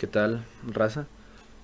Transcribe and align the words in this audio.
¿Qué 0.00 0.06
tal, 0.06 0.46
raza? 0.66 1.06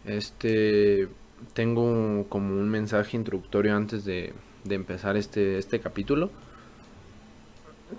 Este 0.05 1.09
tengo 1.55 2.27
como 2.29 2.53
un 2.53 2.69
mensaje 2.69 3.17
introductorio 3.17 3.75
antes 3.75 4.05
de, 4.05 4.35
empezar 4.69 5.17
este, 5.17 5.57
este 5.57 5.81
capítulo 5.81 6.31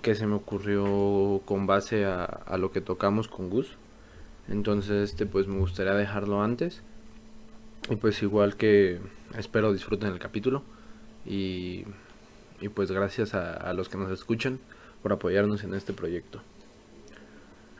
que 0.00 0.14
se 0.14 0.28
me 0.28 0.36
ocurrió 0.36 1.42
con 1.44 1.66
base 1.66 2.04
a, 2.04 2.22
a, 2.22 2.56
lo 2.56 2.70
que 2.70 2.80
tocamos 2.80 3.26
con 3.26 3.50
Gus. 3.50 3.66
Entonces, 4.48 5.10
este 5.10 5.26
pues 5.26 5.48
me 5.48 5.58
gustaría 5.58 5.94
dejarlo 5.94 6.40
antes. 6.40 6.82
Y 7.90 7.96
pues 7.96 8.22
igual 8.22 8.54
que 8.54 9.00
espero 9.36 9.72
disfruten 9.72 10.12
el 10.12 10.20
capítulo. 10.20 10.62
Y, 11.26 11.84
y 12.60 12.68
pues 12.68 12.92
gracias 12.92 13.34
a, 13.34 13.54
a 13.54 13.72
los 13.72 13.88
que 13.88 13.98
nos 13.98 14.12
escuchan 14.12 14.60
por 15.02 15.12
apoyarnos 15.12 15.64
en 15.64 15.74
este 15.74 15.92
proyecto. 15.92 16.40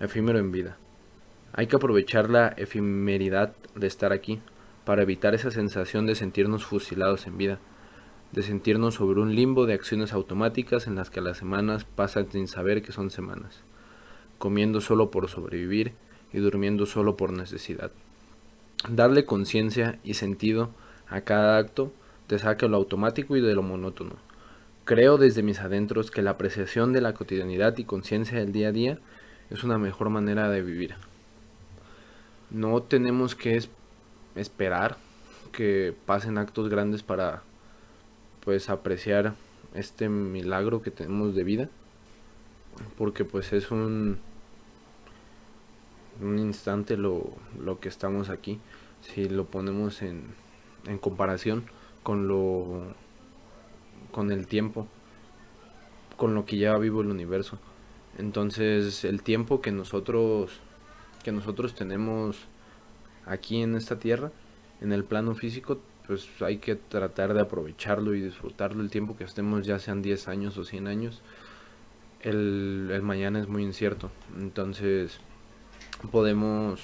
Efímero 0.01 0.41
en 0.41 0.51
vida. 0.51 0.77
Hay 1.53 1.67
que 1.67 1.77
aprovechar 1.77 2.31
la 2.31 2.49
efemeridad 2.49 3.55
de 3.75 3.87
estar 3.87 4.13
aquí 4.13 4.41
para 4.85 5.03
evitar 5.03 5.35
esa 5.35 5.51
sensación 5.51 6.07
de 6.07 6.15
sentirnos 6.15 6.65
fusilados 6.65 7.27
en 7.27 7.39
vida, 7.39 7.59
de 8.33 8.43
sentirnos 8.43 8.95
sobre 8.95 9.21
un 9.21 9.35
limbo 9.35 9.67
de 9.67 9.75
acciones 9.75 10.13
automáticas 10.13 10.87
en 10.87 10.95
las 10.95 11.11
que 11.11 11.21
las 11.21 11.39
semanas 11.39 11.85
pasan 11.85 12.31
sin 12.31 12.49
saber 12.49 12.83
que 12.83 12.93
son 12.93 13.11
semanas, 13.11 13.63
comiendo 14.39 14.81
solo 14.81 15.11
por 15.11 15.29
sobrevivir 15.29 15.93
y 16.33 16.39
durmiendo 16.39 16.87
solo 16.87 17.17
por 17.17 17.33
necesidad. 17.33 17.91
Darle 18.89 19.25
conciencia 19.25 19.99
y 20.05 20.15
sentido 20.15 20.71
a 21.09 21.23
cada 21.23 21.59
acto 21.59 21.93
te 22.27 22.39
saca 22.39 22.69
lo 22.69 22.77
automático 22.77 23.37
y 23.37 23.41
de 23.41 23.55
lo 23.55 23.63
monótono. 23.63 24.17
Creo 24.85 25.19
desde 25.19 25.43
mis 25.43 25.61
adentros 25.61 26.11
que 26.11 26.23
la 26.23 26.31
apreciación 26.31 26.93
de 26.93 27.01
la 27.01 27.15
cotidianidad 27.15 27.77
y 27.79 27.85
conciencia 27.85 28.39
del 28.39 28.53
día 28.53 28.69
a 28.69 28.73
día 28.73 28.99
es 29.51 29.65
una 29.65 29.79
mejor 29.79 30.11
manera 30.11 30.49
de 30.49 30.63
vivir. 30.63 30.95
No 32.51 32.83
tenemos 32.83 33.35
que 33.35 33.61
esperar 34.35 34.97
que 35.53 35.95
pasen 36.07 36.39
actos 36.39 36.69
grandes 36.69 37.03
para 37.03 37.43
pues 38.45 38.71
apreciar 38.71 39.35
este 39.75 40.09
milagro 40.09 40.83
que 40.83 40.91
tenemos 40.91 41.35
de 41.35 41.45
vida 41.45 41.69
porque 42.97 43.25
pues 43.25 43.53
es 43.53 43.71
un 43.71 44.19
un 46.21 46.39
instante 46.39 46.97
lo, 46.97 47.33
lo 47.61 47.79
que 47.79 47.89
estamos 47.89 48.29
aquí. 48.29 48.59
Si 49.01 49.29
lo 49.29 49.45
ponemos 49.45 50.03
en, 50.03 50.25
en 50.87 50.99
comparación 50.99 51.65
con 52.03 52.29
lo 52.29 52.95
con 54.11 54.33
el 54.33 54.47
tiempo 54.47 54.89
con 56.17 56.35
lo 56.35 56.45
que 56.45 56.59
ya 56.59 56.77
vivo 56.79 57.01
el 57.03 57.09
universo. 57.09 57.59
Entonces 58.17 59.05
el 59.05 59.23
tiempo 59.23 59.61
que 59.61 59.71
nosotros 59.71 60.61
que 61.29 61.33
nosotros 61.33 61.75
tenemos 61.75 62.39
aquí 63.27 63.61
en 63.61 63.77
esta 63.77 63.99
tierra, 63.99 64.33
en 64.81 64.93
el 64.93 65.05
plano 65.05 65.35
físico, 65.35 65.79
pues 66.07 66.27
hay 66.41 66.57
que 66.57 66.75
tratar 66.75 67.35
de 67.35 67.43
aprovecharlo 67.43 68.15
y 68.15 68.23
disfrutarlo 68.23 68.81
el 68.81 68.89
tiempo 68.89 69.15
que 69.15 69.25
estemos, 69.25 69.67
ya 69.67 69.79
sean 69.79 70.01
10 70.01 70.27
años 70.29 70.57
o 70.57 70.65
100 70.65 70.87
años. 70.87 71.21
El, 72.23 72.89
el 72.91 73.03
mañana 73.03 73.41
es 73.41 73.47
muy 73.47 73.63
incierto, 73.63 74.11
entonces 74.39 75.21
podemos 76.11 76.81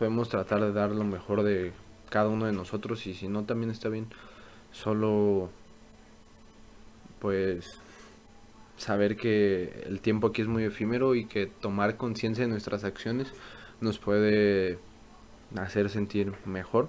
podemos 0.00 0.28
tratar 0.28 0.62
de 0.62 0.72
dar 0.72 0.90
lo 0.90 1.04
mejor 1.04 1.44
de 1.44 1.72
cada 2.10 2.28
uno 2.28 2.46
de 2.46 2.52
nosotros 2.52 3.06
y 3.06 3.14
si 3.14 3.28
no 3.28 3.44
también 3.44 3.70
está 3.70 3.88
bien 3.88 4.08
solo 4.72 5.48
pues 7.20 7.78
saber 8.76 9.16
que 9.16 9.84
el 9.86 10.00
tiempo 10.00 10.28
aquí 10.28 10.42
es 10.42 10.48
muy 10.48 10.64
efímero 10.64 11.14
y 11.14 11.26
que 11.26 11.46
tomar 11.46 11.96
conciencia 11.96 12.44
de 12.44 12.50
nuestras 12.50 12.84
acciones 12.84 13.32
nos 13.80 13.98
puede 13.98 14.78
hacer 15.56 15.90
sentir 15.90 16.32
mejor 16.44 16.88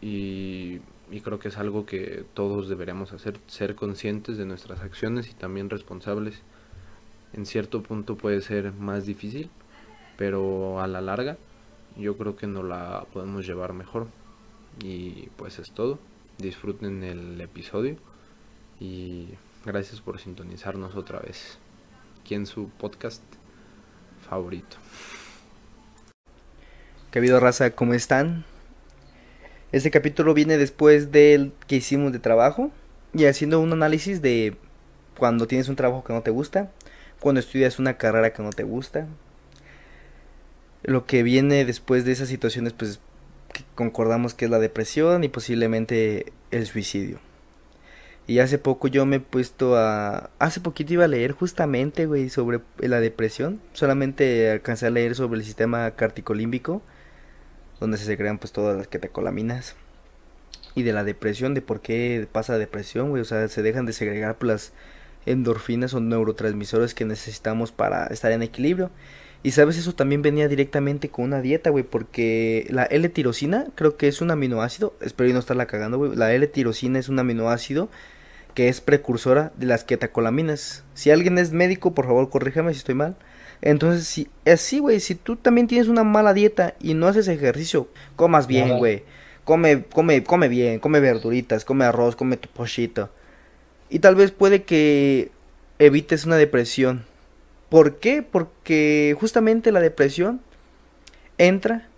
y, 0.00 0.80
creo 1.22 1.38
que 1.38 1.48
es 1.48 1.56
algo 1.56 1.86
que 1.86 2.24
todos 2.34 2.68
deberíamos 2.68 3.12
hacer, 3.12 3.38
ser 3.46 3.74
conscientes 3.74 4.36
de 4.36 4.44
nuestras 4.44 4.80
acciones 4.80 5.30
y 5.30 5.34
también 5.34 5.70
responsables. 5.70 6.42
En 7.32 7.46
cierto 7.46 7.82
punto 7.82 8.16
puede 8.16 8.40
ser 8.42 8.72
más 8.72 9.06
difícil, 9.06 9.48
pero 10.18 10.80
a 10.80 10.86
la 10.88 11.00
larga 11.00 11.38
yo 11.96 12.16
creo 12.16 12.36
que 12.36 12.46
nos 12.46 12.64
la 12.64 13.06
podemos 13.12 13.46
llevar 13.46 13.72
mejor. 13.72 14.08
Y 14.84 15.28
pues 15.36 15.58
es 15.58 15.70
todo. 15.70 15.98
Disfruten 16.38 17.04
el 17.04 17.40
episodio 17.40 17.96
y 18.80 19.28
Gracias 19.64 20.02
por 20.02 20.20
sintonizarnos 20.20 20.94
otra 20.94 21.20
vez. 21.20 21.58
Aquí 22.20 22.34
en 22.34 22.44
su 22.44 22.68
podcast 22.68 23.22
favorito. 24.28 24.76
¿Qué 27.10 27.18
habido 27.18 27.40
raza? 27.40 27.70
¿Cómo 27.70 27.94
están? 27.94 28.44
Este 29.72 29.90
capítulo 29.90 30.34
viene 30.34 30.58
después 30.58 31.12
del 31.12 31.52
que 31.66 31.76
hicimos 31.76 32.12
de 32.12 32.18
trabajo 32.18 32.72
y 33.14 33.24
haciendo 33.24 33.58
un 33.58 33.72
análisis 33.72 34.20
de 34.20 34.54
cuando 35.16 35.46
tienes 35.46 35.70
un 35.70 35.76
trabajo 35.76 36.04
que 36.04 36.12
no 36.12 36.20
te 36.20 36.30
gusta, 36.30 36.70
cuando 37.18 37.40
estudias 37.40 37.78
una 37.78 37.96
carrera 37.96 38.34
que 38.34 38.42
no 38.42 38.50
te 38.50 38.64
gusta. 38.64 39.08
Lo 40.82 41.06
que 41.06 41.22
viene 41.22 41.64
después 41.64 42.04
de 42.04 42.12
esas 42.12 42.28
situaciones, 42.28 42.74
pues 42.74 43.00
concordamos 43.74 44.34
que 44.34 44.44
es 44.44 44.50
la 44.50 44.58
depresión 44.58 45.24
y 45.24 45.28
posiblemente 45.28 46.34
el 46.50 46.66
suicidio. 46.66 47.18
Y 48.26 48.38
hace 48.38 48.58
poco 48.58 48.88
yo 48.88 49.04
me 49.04 49.16
he 49.16 49.20
puesto 49.20 49.76
a... 49.76 50.30
Hace 50.38 50.60
poquito 50.60 50.94
iba 50.94 51.04
a 51.04 51.08
leer 51.08 51.32
justamente, 51.32 52.06
güey, 52.06 52.30
sobre 52.30 52.60
la 52.78 53.00
depresión. 53.00 53.60
Solamente 53.74 54.50
alcancé 54.50 54.86
a 54.86 54.90
leer 54.90 55.14
sobre 55.14 55.38
el 55.38 55.44
sistema 55.44 55.90
carticolímbico, 55.90 56.80
donde 57.80 57.98
se 57.98 58.16
crean 58.16 58.38
pues 58.38 58.52
todas 58.52 58.76
las 58.78 58.88
quetacolaminas. 58.88 59.76
Y 60.74 60.84
de 60.84 60.94
la 60.94 61.04
depresión, 61.04 61.52
de 61.52 61.60
por 61.60 61.82
qué 61.82 62.26
pasa 62.32 62.56
depresión, 62.56 63.10
güey. 63.10 63.20
O 63.20 63.26
sea, 63.26 63.46
se 63.48 63.62
dejan 63.62 63.84
de 63.84 63.92
segregar 63.92 64.38
pues, 64.38 64.50
las 64.50 64.72
endorfinas 65.26 65.92
o 65.92 66.00
neurotransmisores 66.00 66.94
que 66.94 67.04
necesitamos 67.04 67.72
para 67.72 68.06
estar 68.06 68.32
en 68.32 68.42
equilibrio. 68.42 68.90
Y 69.42 69.50
sabes, 69.50 69.76
eso 69.76 69.94
también 69.94 70.22
venía 70.22 70.48
directamente 70.48 71.10
con 71.10 71.26
una 71.26 71.42
dieta, 71.42 71.68
güey, 71.68 71.84
porque 71.84 72.66
la 72.70 72.84
L-tirosina 72.84 73.66
creo 73.74 73.98
que 73.98 74.08
es 74.08 74.22
un 74.22 74.30
aminoácido, 74.30 74.94
espero 75.02 75.30
no 75.34 75.38
estarla 75.38 75.66
cagando, 75.66 75.98
güey. 75.98 76.16
La 76.16 76.32
L-tirosina 76.32 76.98
es 76.98 77.10
un 77.10 77.18
aminoácido 77.18 77.90
que 78.54 78.68
es 78.68 78.80
precursora 78.80 79.52
de 79.56 79.66
las 79.66 79.84
quetacolaminas. 79.84 80.84
Si 80.94 81.10
alguien 81.10 81.38
es 81.38 81.52
médico, 81.52 81.92
por 81.94 82.06
favor, 82.06 82.30
corríjame 82.30 82.72
si 82.72 82.78
estoy 82.78 82.94
mal. 82.94 83.16
Entonces, 83.60 84.06
si 84.06 84.28
así, 84.46 84.78
güey, 84.78 85.00
si 85.00 85.14
tú 85.14 85.36
también 85.36 85.66
tienes 85.66 85.88
una 85.88 86.04
mala 86.04 86.34
dieta 86.34 86.74
y 86.80 86.94
no 86.94 87.08
haces 87.08 87.28
ejercicio, 87.28 87.88
comas 88.16 88.46
bien, 88.46 88.78
güey. 88.78 89.02
Come, 89.44 89.84
come, 89.84 90.22
come 90.24 90.48
bien, 90.48 90.78
come 90.78 91.00
verduritas, 91.00 91.64
come 91.64 91.84
arroz, 91.84 92.16
come 92.16 92.36
tu 92.36 92.48
pochito. 92.48 93.10
Y 93.90 93.98
tal 93.98 94.14
vez 94.14 94.30
puede 94.30 94.62
que 94.62 95.30
evites 95.78 96.24
una 96.24 96.36
depresión. 96.36 97.04
¿Por 97.68 97.96
qué? 97.96 98.22
Porque 98.22 99.16
justamente 99.18 99.72
la 99.72 99.80
depresión 99.80 100.40
entra 101.38 101.88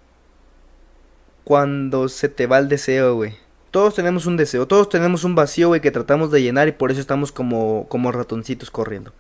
cuando 1.45 2.09
se 2.09 2.29
te 2.29 2.47
va 2.47 2.59
el 2.59 2.69
deseo, 2.69 3.15
güey. 3.15 3.35
Todos 3.71 3.95
tenemos 3.95 4.27
un 4.27 4.37
deseo, 4.37 4.67
todos 4.67 4.89
tenemos 4.89 5.25
un 5.25 5.35
vacío, 5.35 5.69
güey, 5.69 5.81
que 5.81 5.91
tratamos 5.91 6.31
de 6.31 6.43
llenar 6.43 6.69
y 6.69 6.73
por 6.73 6.91
eso 6.91 7.01
estamos 7.01 7.33
como, 7.33 7.87
como 7.89 8.13
ratoncitos 8.13 8.71
corriendo. 8.71 9.13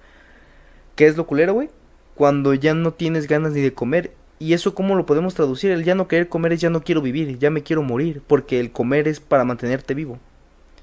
¿Qué 0.94 1.06
es 1.06 1.16
lo 1.16 1.26
culero, 1.26 1.52
güey? 1.52 1.68
Cuando 2.14 2.54
ya 2.54 2.72
no 2.72 2.92
tienes 2.92 3.28
ganas 3.28 3.52
ni 3.52 3.60
de 3.60 3.74
comer. 3.74 4.12
¿Y 4.38 4.52
eso 4.54 4.74
cómo 4.74 4.94
lo 4.94 5.06
podemos 5.06 5.34
traducir? 5.34 5.70
El 5.70 5.84
ya 5.84 5.94
no 5.94 6.08
querer 6.08 6.28
comer 6.28 6.52
es 6.54 6.60
ya 6.60 6.70
no 6.70 6.82
quiero 6.82 7.02
vivir, 7.02 7.38
ya 7.38 7.50
me 7.50 7.62
quiero 7.62 7.82
morir. 7.82 8.22
Porque 8.26 8.60
el 8.60 8.72
comer 8.72 9.08
es 9.08 9.20
para 9.20 9.44
mantenerte 9.44 9.94
vivo. 9.94 10.18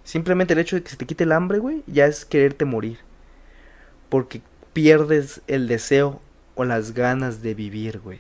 Simplemente 0.04 0.54
el 0.54 0.60
hecho 0.60 0.76
de 0.76 0.84
que 0.84 0.90
se 0.90 0.98
te 0.98 1.06
quite 1.06 1.24
el 1.24 1.32
hambre, 1.32 1.60
güey, 1.60 1.82
ya 1.88 2.06
es 2.06 2.26
quererte 2.26 2.66
morir. 2.66 3.00
Porque 4.10 4.42
pierdes 4.74 5.42
el 5.48 5.68
deseo 5.68 6.22
o 6.56 6.64
las 6.64 6.94
ganas 6.94 7.42
de 7.42 7.56
vivir, 7.56 8.00
güey. 8.00 8.20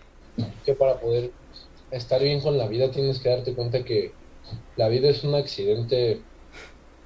Que 0.65 0.73
para 0.73 0.99
poder 0.99 1.31
estar 1.91 2.21
bien 2.21 2.41
con 2.41 2.57
la 2.57 2.67
vida 2.67 2.89
tienes 2.89 3.19
que 3.19 3.29
darte 3.29 3.53
cuenta 3.53 3.83
que 3.83 4.11
la 4.75 4.87
vida 4.89 5.09
es 5.09 5.23
un 5.23 5.35
accidente 5.35 6.21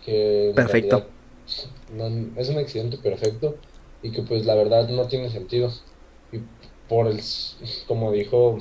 que... 0.06 0.51
Perfecto. 0.56 1.06
es 1.48 2.50
un 2.50 2.57
accidente 2.57 2.98
perfecto 2.98 3.56
y 4.01 4.12
que 4.12 4.22
pues 4.22 4.45
la 4.45 4.56
verdad 4.56 4.89
no 4.89 5.07
tiene 5.07 5.30
sentido. 5.30 5.72
Y 6.31 6.39
por 6.88 7.07
el, 7.07 7.22
como 7.88 8.12
dijo 8.12 8.60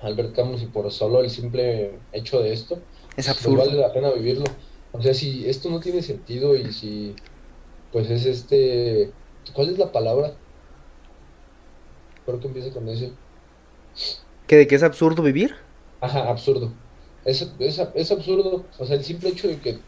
Albert 0.00 0.34
Camus, 0.34 0.62
y 0.62 0.66
por 0.66 0.90
solo 0.92 1.22
el 1.22 1.30
simple 1.30 1.98
hecho 2.12 2.40
de 2.40 2.52
esto, 2.52 2.74
es 2.74 3.26
pues, 3.26 3.28
absurdo. 3.28 3.58
vale 3.58 3.74
la 3.74 3.92
pena 3.92 4.10
vivirlo. 4.10 4.44
O 4.92 5.02
sea, 5.02 5.14
si 5.14 5.48
esto 5.48 5.70
no 5.70 5.80
tiene 5.80 6.02
sentido 6.02 6.56
y 6.56 6.72
si 6.72 7.14
pues 7.92 8.10
es 8.10 8.26
este... 8.26 9.12
¿Cuál 9.52 9.70
es 9.70 9.78
la 9.78 9.92
palabra? 9.92 10.34
Creo 12.24 12.40
que 12.40 12.48
empieza 12.48 12.70
con 12.72 12.88
ese. 12.88 13.12
¿Que 14.46 14.56
de 14.56 14.66
que 14.66 14.74
es 14.74 14.82
absurdo 14.82 15.22
vivir? 15.22 15.54
Ajá, 16.00 16.28
absurdo. 16.28 16.72
Es, 17.26 17.42
es, 17.58 17.82
es, 17.94 18.12
absurdo. 18.12 18.64
O 18.78 18.86
sea, 18.86 18.96
el 18.96 19.04
simple 19.04 19.30
hecho 19.30 19.48
de 19.48 19.58
que, 19.58 19.78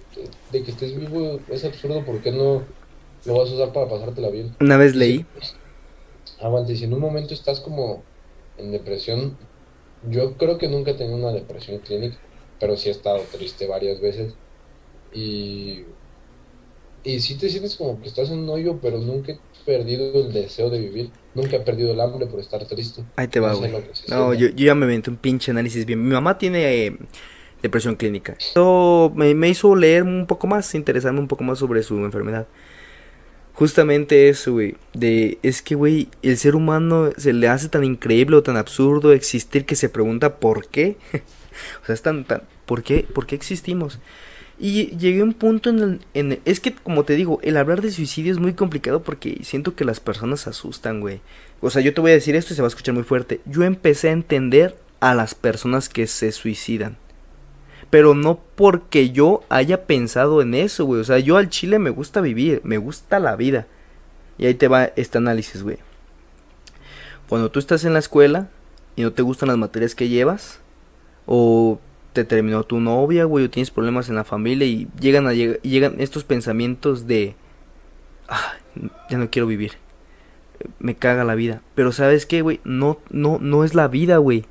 de 0.50 0.62
que 0.62 0.70
estés 0.73 0.94
vivo 0.94 1.38
es 1.49 1.64
absurdo. 1.64 2.05
¿Por 2.05 2.20
qué 2.20 2.32
no 2.32 2.64
lo 3.25 3.38
vas 3.38 3.50
a 3.50 3.55
usar 3.55 3.73
para 3.73 3.88
pasártela 3.88 4.29
bien? 4.29 4.56
Una 4.61 4.76
vez 4.76 4.96
leí. 4.96 5.25
aguante, 6.40 6.75
si 6.75 6.85
en 6.85 6.94
un 6.94 7.00
momento 7.00 7.35
estás 7.35 7.61
como 7.61 8.02
en 8.56 8.73
depresión, 8.73 9.38
yo 10.11 10.37
creo 10.37 10.58
que 10.58 10.67
nunca 10.67 10.90
he 10.90 10.94
tenido 10.94 11.17
una 11.17 11.32
depresión 11.32 11.79
clínica, 11.79 12.19
pero 12.58 12.76
sí 12.76 12.88
he 12.88 12.93
estado 12.93 13.20
triste 13.31 13.69
varias 13.69 14.00
veces. 14.00 14.34
Y, 15.12 15.84
y 17.05 17.20
sí 17.20 17.37
te 17.37 17.49
sientes 17.49 17.76
como 17.76 18.00
que 18.02 18.08
estás 18.08 18.31
en 18.31 18.41
un 18.41 18.50
hoyo, 18.50 18.81
pero 18.82 18.99
nunca 18.99 19.31
he 19.31 19.38
perdido 19.64 20.12
el 20.12 20.32
deseo 20.32 20.70
de 20.70 20.81
vivir. 20.81 21.12
Nunca 21.38 21.56
he 21.56 21.61
perdido 21.61 21.93
el 21.93 22.00
hambre 22.00 22.26
por 22.26 22.40
estar 22.40 22.64
triste. 22.67 23.05
Ahí 23.14 23.29
te 23.29 23.38
va, 23.38 23.55
güey. 23.55 23.70
se 23.93 24.12
No, 24.12 24.35
yo, 24.35 24.49
yo 24.49 24.67
ya 24.67 24.75
me 24.75 24.87
inventé 24.87 25.11
un 25.11 25.17
pinche 25.17 25.52
análisis 25.52 25.87
bien. 25.87 26.02
Mi 26.02 26.12
mamá 26.12 26.37
tiene 26.37 26.87
eh, 26.87 26.99
depresión 27.62 27.94
clínica. 27.94 28.35
Esto 28.38 29.12
me, 29.14 29.32
me 29.35 29.49
hizo 29.49 29.76
leer 29.76 30.02
un 30.02 30.26
poco 30.26 30.49
más, 30.49 30.75
interesarme 30.75 31.20
un 31.20 31.29
poco 31.29 31.44
más 31.44 31.61
sobre 31.61 31.82
su 31.85 31.96
enfermedad. 32.05 32.49
Justamente 33.55 34.29
eso, 34.29 34.52
güey. 34.52 34.75
De, 34.94 35.38
es 35.43 35.62
que, 35.62 35.76
güey, 35.76 36.08
el 36.23 36.37
ser 36.37 36.56
humano 36.56 37.11
se 37.17 37.32
le 37.32 37.49
hace 37.49 37.69
tan 37.69 37.84
increíble 37.84 38.37
o 38.37 38.43
tan 38.43 38.56
absurdo 38.56 39.12
existir 39.12 39.64
que 39.64 39.76
se 39.76 39.88
pregunta 39.88 40.37
por 40.37 40.67
qué. 40.67 40.96
o 41.82 41.87
sea, 41.87 41.94
es 41.94 42.02
tan, 42.02 42.25
tan, 42.25 42.43
¿por 42.67 42.82
qué? 42.82 43.06
¿Por 43.12 43.26
qué 43.26 43.37
existimos? 43.37 44.00
Y 44.58 44.96
llegué 44.96 45.20
a 45.20 45.25
un 45.25 45.34
punto 45.34 45.70
en 45.70 45.78
el, 45.78 46.00
en 46.14 46.40
Es 46.44 46.58
que, 46.58 46.75
como 46.75 47.05
te 47.05 47.14
digo, 47.14 47.38
el 47.43 47.56
hablar 47.56 47.81
de 47.81 47.93
suicidio 47.93 48.32
es 48.32 48.38
muy 48.38 48.55
complicado 48.55 49.02
porque 49.02 49.38
siento 49.43 49.76
que 49.76 49.84
las 49.84 50.00
personas 50.00 50.49
asustan, 50.49 51.00
güey. 51.00 51.20
O 51.60 51.70
sea, 51.70 51.81
yo 51.81 51.94
te 51.94 52.00
voy 52.00 52.10
a 52.10 52.14
decir 52.14 52.34
esto 52.34 52.52
y 52.52 52.56
se 52.56 52.62
va 52.62 52.66
a 52.66 52.69
escuchar 52.69 52.94
muy 52.94 53.05
fuerte. 53.05 53.40
Yo 53.46 53.62
empecé 53.62 54.08
a 54.08 54.12
entender 54.12 54.76
a 55.00 55.14
las 55.14 55.34
personas 55.34 55.88
que 55.88 56.06
se 56.08 56.32
suicidan. 56.32 56.96
Pero 57.90 58.14
no 58.14 58.40
porque 58.56 59.10
yo 59.10 59.44
haya 59.49 59.87
pensado 59.87 60.43
en 60.43 60.55
eso, 60.55 60.84
güey. 60.84 61.00
O 61.00 61.05
sea, 61.05 61.20
yo 61.20 61.37
al 61.37 61.49
chile 61.49 61.78
me 61.78 61.90
gusta 61.90 62.20
vivir, 62.20 62.60
me 62.64 62.78
gusta 62.78 63.20
la 63.20 63.37
vida. 63.37 63.66
Y 64.38 64.46
ahí 64.46 64.55
te 64.55 64.69
va 64.69 64.90
este 64.96 65.19
análisis, 65.19 65.62
güey. 65.62 65.78
Cuando 67.28 67.50
tú 67.50 67.58
estás 67.60 67.84
en 67.84 67.93
la 67.93 67.99
escuela 67.99 68.49
y 68.96 69.02
no 69.02 69.12
te 69.12 69.22
gustan 69.22 69.49
las 69.49 69.58
materias 69.58 69.94
que 69.94 70.08
llevas, 70.08 70.60
o 71.26 71.78
te 72.12 72.25
terminó 72.25 72.64
tu 72.64 72.81
novia, 72.81 73.25
güey, 73.25 73.44
o 73.44 73.50
tienes 73.50 73.70
problemas 73.70 74.08
en 74.08 74.14
la 74.16 74.25
familia 74.25 74.66
y 74.66 74.88
llegan 75.00 75.26
a 75.26 75.32
lleg- 75.32 75.60
llegan 75.62 75.96
estos 76.00 76.25
pensamientos 76.25 77.06
de 77.06 77.34
ah, 78.28 78.55
ya 79.10 79.19
no 79.19 79.31
quiero 79.31 79.46
vivir. 79.46 79.72
Me 80.81 80.96
caga 80.96 81.25
la 81.25 81.34
vida. 81.37 81.62
Pero 81.75 81.93
¿sabes 81.93 82.26
qué, 82.26 82.43
güey? 82.43 82.60
No 82.64 82.99
no 83.10 83.38
no 83.40 83.64
es 83.64 83.75
la 83.75 83.87
vida, 83.88 84.16
güey. 84.19 84.44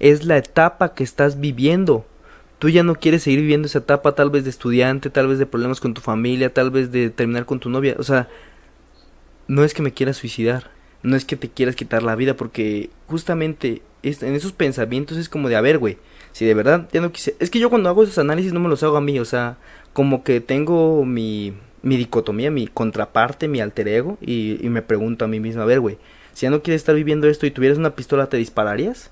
Es 0.00 0.24
la 0.24 0.36
etapa 0.36 0.94
que 0.94 1.04
estás 1.04 1.38
viviendo. 1.40 2.04
Tú 2.58 2.68
ya 2.70 2.82
no 2.82 2.94
quieres 2.94 3.22
seguir 3.22 3.40
viviendo 3.40 3.66
esa 3.66 3.78
etapa 3.80 4.14
tal 4.14 4.30
vez 4.30 4.44
de 4.44 4.50
estudiante, 4.50 5.10
tal 5.10 5.28
vez 5.28 5.38
de 5.38 5.46
problemas 5.46 5.80
con 5.80 5.94
tu 5.94 6.00
familia, 6.00 6.52
tal 6.52 6.70
vez 6.70 6.90
de 6.90 7.10
terminar 7.10 7.44
con 7.46 7.60
tu 7.60 7.68
novia. 7.68 7.94
O 7.98 8.02
sea, 8.02 8.28
no 9.46 9.62
es 9.64 9.74
que 9.74 9.82
me 9.82 9.92
quieras 9.92 10.16
suicidar, 10.16 10.70
no 11.04 11.16
es 11.16 11.24
que 11.24 11.36
te 11.36 11.48
quieras 11.48 11.76
quitar 11.76 12.02
la 12.02 12.16
vida, 12.16 12.34
porque 12.34 12.90
justamente 13.06 13.82
en 14.02 14.34
esos 14.34 14.52
pensamientos 14.52 15.18
es 15.18 15.28
como 15.28 15.48
de, 15.48 15.56
a 15.56 15.60
ver, 15.60 15.78
güey, 15.78 15.98
si 16.32 16.44
de 16.46 16.54
verdad 16.54 16.88
ya 16.92 17.00
no 17.00 17.12
quise... 17.12 17.36
Es 17.38 17.50
que 17.50 17.58
yo 17.58 17.70
cuando 17.70 17.90
hago 17.90 18.02
esos 18.02 18.18
análisis 18.18 18.52
no 18.52 18.60
me 18.60 18.68
los 18.68 18.82
hago 18.82 18.96
a 18.96 19.02
mí, 19.02 19.20
o 19.20 19.24
sea, 19.24 19.58
como 19.92 20.24
que 20.24 20.40
tengo 20.40 21.04
mi, 21.04 21.52
mi 21.82 21.96
dicotomía, 21.98 22.50
mi 22.50 22.66
contraparte, 22.66 23.48
mi 23.48 23.60
alter 23.60 23.86
ego, 23.86 24.18
y, 24.20 24.58
y 24.64 24.70
me 24.70 24.82
pregunto 24.82 25.26
a 25.26 25.28
mí 25.28 25.40
mismo, 25.40 25.62
a 25.62 25.66
ver, 25.66 25.80
güey, 25.80 25.98
si 26.32 26.46
ya 26.46 26.50
no 26.50 26.62
quieres 26.62 26.80
estar 26.80 26.94
viviendo 26.94 27.28
esto 27.28 27.46
y 27.46 27.50
tuvieras 27.50 27.78
una 27.78 27.94
pistola, 27.94 28.28
¿te 28.28 28.38
dispararías? 28.38 29.10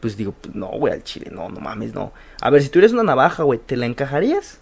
Pues 0.00 0.16
digo, 0.16 0.34
pues, 0.40 0.54
no, 0.54 0.66
güey, 0.66 0.92
al 0.92 1.04
chile, 1.04 1.30
no, 1.32 1.48
no 1.48 1.60
mames, 1.60 1.94
no. 1.94 2.12
A 2.40 2.50
ver, 2.50 2.62
si 2.62 2.70
tuvieras 2.70 2.92
una 2.92 3.04
navaja, 3.04 3.44
güey, 3.44 3.60
¿te 3.64 3.76
la 3.76 3.86
encajarías? 3.86 4.58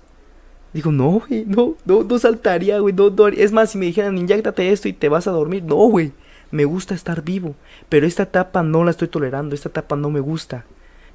Digo, 0.74 0.92
no, 0.92 1.22
güey, 1.26 1.46
no, 1.46 1.76
no, 1.86 2.04
no 2.04 2.18
saltaría, 2.18 2.78
güey, 2.78 2.94
no, 2.94 3.08
no 3.08 3.28
Es 3.28 3.52
más, 3.52 3.70
si 3.70 3.78
me 3.78 3.86
dijeran, 3.86 4.18
inyéctate 4.18 4.70
esto 4.70 4.86
y 4.86 4.92
te 4.92 5.08
vas 5.08 5.26
a 5.26 5.30
dormir, 5.30 5.62
no, 5.62 5.76
güey. 5.76 6.12
Me 6.50 6.64
gusta 6.64 6.94
estar 6.94 7.22
vivo, 7.22 7.54
pero 7.88 8.06
esta 8.06 8.24
etapa 8.24 8.62
no 8.62 8.84
la 8.84 8.90
estoy 8.90 9.08
tolerando, 9.08 9.54
esta 9.54 9.68
etapa 9.68 9.96
no 9.96 10.10
me 10.10 10.20
gusta. 10.20 10.64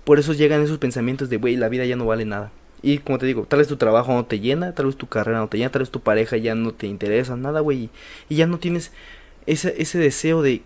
Por 0.04 0.20
eso 0.20 0.34
llegan 0.34 0.62
esos 0.62 0.78
pensamientos 0.78 1.30
de, 1.30 1.38
güey, 1.38 1.56
la 1.56 1.70
vida 1.70 1.86
ya 1.86 1.96
no 1.96 2.06
vale 2.06 2.26
nada. 2.26 2.52
Y 2.82 2.98
como 3.00 3.18
te 3.18 3.26
digo, 3.26 3.46
tal 3.46 3.60
vez 3.60 3.68
tu 3.68 3.78
trabajo 3.78 4.12
no 4.14 4.26
te 4.26 4.40
llena, 4.40 4.74
tal 4.74 4.88
vez 4.88 4.98
tu 4.98 5.08
carrera 5.08 5.40
no 5.40 5.48
te 5.48 5.58
llena, 5.58 5.72
tal 5.72 5.82
vez 5.82 5.90
tu 5.90 6.02
pareja 6.02 6.36
ya 6.38 6.54
no 6.54 6.74
te 6.74 6.86
interesa, 6.86 7.38
nada, 7.38 7.62
güey. 7.62 7.90
Y, 8.30 8.36
ya 8.36 8.46
no 8.46 8.60
tienes 8.60 8.92
ese, 9.46 9.74
ese 9.82 9.98
deseo 10.00 10.42
de, 10.42 10.62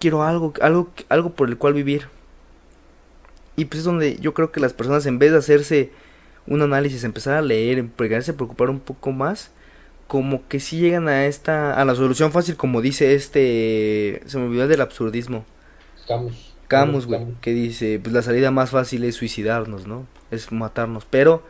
quiero 0.00 0.24
algo, 0.24 0.52
algo, 0.60 0.90
algo 1.08 1.30
por 1.30 1.48
el 1.48 1.56
cual 1.56 1.74
vivir. 1.74 2.08
Y 3.56 3.66
pues 3.66 3.80
es 3.80 3.84
donde 3.84 4.16
yo 4.16 4.34
creo 4.34 4.50
que 4.50 4.58
las 4.58 4.72
personas 4.72 5.06
en 5.06 5.18
vez 5.18 5.30
de 5.30 5.38
hacerse 5.38 5.92
un 6.46 6.62
análisis, 6.62 7.04
empezar 7.04 7.34
a 7.34 7.42
leer, 7.42 7.78
empezarse 7.78 8.32
a 8.32 8.34
preocupar 8.34 8.70
un 8.70 8.80
poco 8.80 9.12
más, 9.12 9.52
como 10.10 10.48
que 10.48 10.58
si 10.58 10.76
llegan 10.80 11.06
a 11.06 11.26
esta, 11.26 11.72
a 11.80 11.84
la 11.84 11.94
solución 11.94 12.32
fácil, 12.32 12.56
como 12.56 12.82
dice 12.82 13.14
este, 13.14 14.22
se 14.26 14.38
me 14.38 14.46
olvidó 14.46 14.66
del 14.66 14.80
absurdismo, 14.80 15.44
Camus. 16.08 16.52
Camus, 16.66 17.06
güey, 17.06 17.26
que 17.40 17.52
dice, 17.52 18.00
pues 18.02 18.12
la 18.12 18.22
salida 18.22 18.50
más 18.50 18.70
fácil 18.70 19.04
es 19.04 19.14
suicidarnos, 19.14 19.86
¿no? 19.86 20.08
Es 20.32 20.50
matarnos, 20.50 21.04
pero 21.04 21.44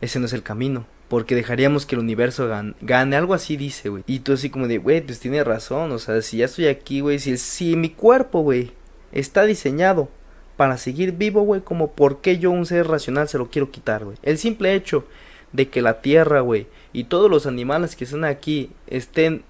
ese 0.00 0.20
no 0.20 0.26
es 0.26 0.32
el 0.32 0.44
camino, 0.44 0.86
porque 1.08 1.34
dejaríamos 1.34 1.84
que 1.84 1.96
el 1.96 2.00
universo 2.02 2.48
gan- 2.48 2.76
gane, 2.80 3.16
algo 3.16 3.34
así 3.34 3.56
dice, 3.56 3.88
güey. 3.88 4.04
Y 4.06 4.20
tú 4.20 4.34
así 4.34 4.50
como 4.50 4.68
de, 4.68 4.78
güey, 4.78 5.00
pues 5.00 5.18
tiene 5.18 5.42
razón, 5.42 5.90
o 5.90 5.98
sea, 5.98 6.22
si 6.22 6.36
ya 6.36 6.44
estoy 6.44 6.68
aquí, 6.68 7.00
güey, 7.00 7.18
si, 7.18 7.36
si 7.38 7.74
mi 7.74 7.90
cuerpo, 7.90 8.42
güey, 8.42 8.70
está 9.10 9.42
diseñado 9.46 10.08
para 10.56 10.76
seguir 10.76 11.10
vivo, 11.10 11.40
güey, 11.42 11.62
como 11.62 11.90
por 11.90 12.20
qué 12.20 12.38
yo 12.38 12.52
un 12.52 12.66
ser 12.66 12.86
racional 12.86 13.26
se 13.26 13.38
lo 13.38 13.50
quiero 13.50 13.72
quitar, 13.72 14.04
güey. 14.04 14.16
El 14.22 14.38
simple 14.38 14.74
hecho 14.76 15.06
de 15.52 15.68
que 15.68 15.82
la 15.82 16.00
tierra, 16.00 16.40
güey, 16.40 16.66
y 16.92 17.04
todos 17.04 17.30
los 17.30 17.46
animales 17.46 17.96
que 17.96 18.04
están 18.04 18.24
aquí 18.24 18.70
estén 18.86 19.44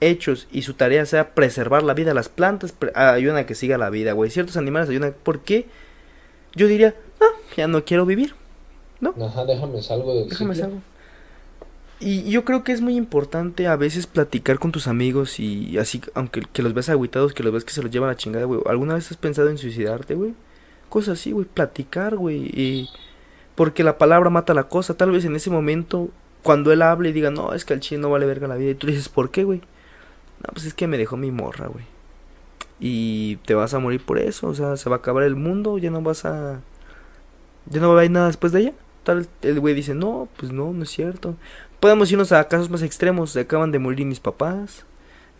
hechos 0.00 0.46
y 0.52 0.62
su 0.62 0.74
tarea 0.74 1.06
sea 1.06 1.34
preservar 1.34 1.82
la 1.82 1.94
vida, 1.94 2.14
las 2.14 2.28
plantas 2.28 2.74
ayudan 2.94 3.36
a 3.36 3.46
que 3.46 3.54
siga 3.54 3.78
la 3.78 3.90
vida, 3.90 4.12
güey. 4.12 4.30
Ciertos 4.30 4.56
animales 4.56 4.88
ayudan, 4.88 5.14
¿por 5.22 5.40
qué? 5.40 5.66
Yo 6.54 6.66
diría, 6.66 6.94
ah, 7.20 7.34
ya 7.56 7.68
no 7.68 7.84
quiero 7.84 8.06
vivir, 8.06 8.34
Ajá, 9.20 9.44
déjame 9.44 9.82
salgo 9.82 10.14
del 10.14 10.28
déjame 10.28 10.54
ciclo. 10.54 10.70
salgo. 10.70 10.82
Y 11.98 12.30
yo 12.30 12.44
creo 12.44 12.62
que 12.62 12.72
es 12.72 12.82
muy 12.82 12.96
importante 12.96 13.66
a 13.66 13.76
veces 13.76 14.06
platicar 14.06 14.58
con 14.58 14.70
tus 14.70 14.86
amigos 14.86 15.40
y 15.40 15.78
así, 15.78 16.02
aunque 16.14 16.42
que 16.52 16.62
los 16.62 16.74
ves 16.74 16.90
agüitados, 16.90 17.32
que 17.32 17.42
los 17.42 17.52
ves 17.52 17.64
que 17.64 17.72
se 17.72 17.82
los 17.82 17.90
llevan 17.90 18.10
a 18.10 18.12
la 18.12 18.18
chingada, 18.18 18.44
güey. 18.44 18.60
¿Alguna 18.66 18.94
vez 18.94 19.10
has 19.10 19.16
pensado 19.16 19.48
en 19.48 19.56
suicidarte, 19.56 20.14
güey? 20.14 20.34
Cosas 20.90 21.18
así, 21.18 21.32
güey, 21.32 21.46
platicar, 21.46 22.16
güey. 22.16 22.36
Y... 22.54 22.88
Porque 23.56 23.82
la 23.82 23.98
palabra 23.98 24.30
mata 24.30 24.54
la 24.54 24.64
cosa. 24.64 24.94
Tal 24.94 25.10
vez 25.10 25.24
en 25.24 25.34
ese 25.34 25.50
momento, 25.50 26.10
cuando 26.44 26.72
él 26.72 26.82
hable 26.82 27.08
y 27.08 27.12
diga, 27.12 27.30
no, 27.32 27.54
es 27.54 27.64
que 27.64 27.74
al 27.74 27.80
chile 27.80 28.00
no 28.00 28.10
vale 28.10 28.26
verga 28.26 28.46
la 28.46 28.54
vida. 28.54 28.70
Y 28.70 28.74
tú 28.76 28.86
dices, 28.86 29.08
¿por 29.08 29.30
qué, 29.30 29.42
güey? 29.42 29.58
No, 29.58 30.52
pues 30.52 30.66
es 30.66 30.74
que 30.74 30.86
me 30.86 30.98
dejó 30.98 31.16
mi 31.16 31.32
morra, 31.32 31.66
güey. 31.66 31.84
Y 32.78 33.36
te 33.46 33.54
vas 33.54 33.74
a 33.74 33.78
morir 33.78 34.04
por 34.04 34.18
eso. 34.18 34.46
O 34.46 34.54
sea, 34.54 34.76
se 34.76 34.88
va 34.88 34.96
a 34.96 34.98
acabar 35.00 35.24
el 35.24 35.34
mundo, 35.34 35.78
ya 35.78 35.90
no 35.90 36.02
vas 36.02 36.24
a... 36.24 36.60
Ya 37.68 37.80
no 37.80 37.88
va 37.88 37.94
a 37.94 37.98
haber 37.98 38.10
nada 38.12 38.26
después 38.28 38.52
de 38.52 38.60
ella. 38.60 38.72
Tal, 39.02 39.26
el 39.42 39.58
güey 39.58 39.74
dice, 39.74 39.94
no, 39.94 40.28
pues 40.36 40.52
no, 40.52 40.72
no 40.72 40.84
es 40.84 40.90
cierto. 40.90 41.34
Podemos 41.80 42.12
irnos 42.12 42.32
a 42.32 42.46
casos 42.46 42.70
más 42.70 42.82
extremos. 42.82 43.30
Se 43.30 43.40
acaban 43.40 43.72
de 43.72 43.78
morir 43.78 44.06
mis 44.06 44.20
papás. 44.20 44.84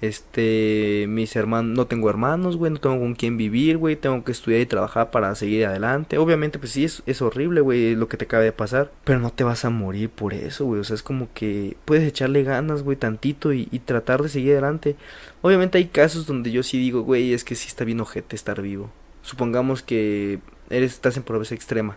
Este, 0.03 1.07
mis 1.09 1.35
hermanos, 1.37 1.75
no 1.75 1.87
tengo 1.87 2.11
hermanos, 2.11 2.57
güey, 2.57 2.71
no 2.71 2.79
tengo 2.79 2.99
con 2.99 3.15
quién 3.15 3.39
vivir, 3.39 3.79
güey, 3.79 3.97
tengo 3.97 4.23
que 4.25 4.33
estudiar 4.33 4.61
y 4.61 4.67
trabajar 4.67 5.11
para 5.11 5.35
seguir 5.35 5.65
adelante. 5.65 6.19
Obviamente, 6.19 6.59
pues 6.59 6.73
sí, 6.73 6.85
es, 6.85 7.03
es 7.07 7.23
horrible, 7.23 7.63
güey, 7.63 7.95
lo 7.95 8.07
que 8.09 8.19
te 8.19 8.27
acaba 8.27 8.43
de 8.43 8.53
pasar, 8.53 8.93
pero 9.05 9.21
no 9.21 9.31
te 9.31 9.45
vas 9.45 9.65
a 9.65 9.71
morir 9.71 10.11
por 10.11 10.35
eso, 10.35 10.67
güey, 10.67 10.81
o 10.81 10.85
sea, 10.85 10.95
es 10.95 11.03
como 11.03 11.29
que 11.33 11.77
puedes 11.87 12.07
echarle 12.07 12.43
ganas, 12.43 12.83
güey, 12.83 12.97
tantito 12.99 13.55
y, 13.55 13.69
y 13.73 13.79
tratar 13.79 14.23
de 14.23 14.29
seguir 14.29 14.53
adelante. 14.53 14.97
Obviamente 15.41 15.79
hay 15.79 15.87
casos 15.87 16.27
donde 16.27 16.53
yo 16.53 16.63
sí 16.63 16.79
digo, 16.79 17.01
güey, 17.03 17.33
es 17.33 17.45
que 17.45 17.55
sí 17.55 17.69
está 17.69 17.85
bien 17.85 18.01
ojete 18.01 18.37
estar 18.37 18.61
vivo. 18.61 18.91
Supongamos 19.23 19.83
que 19.83 20.41
eres, 20.69 20.93
estás 20.93 21.17
en 21.17 21.23
pobreza 21.23 21.55
extrema, 21.55 21.97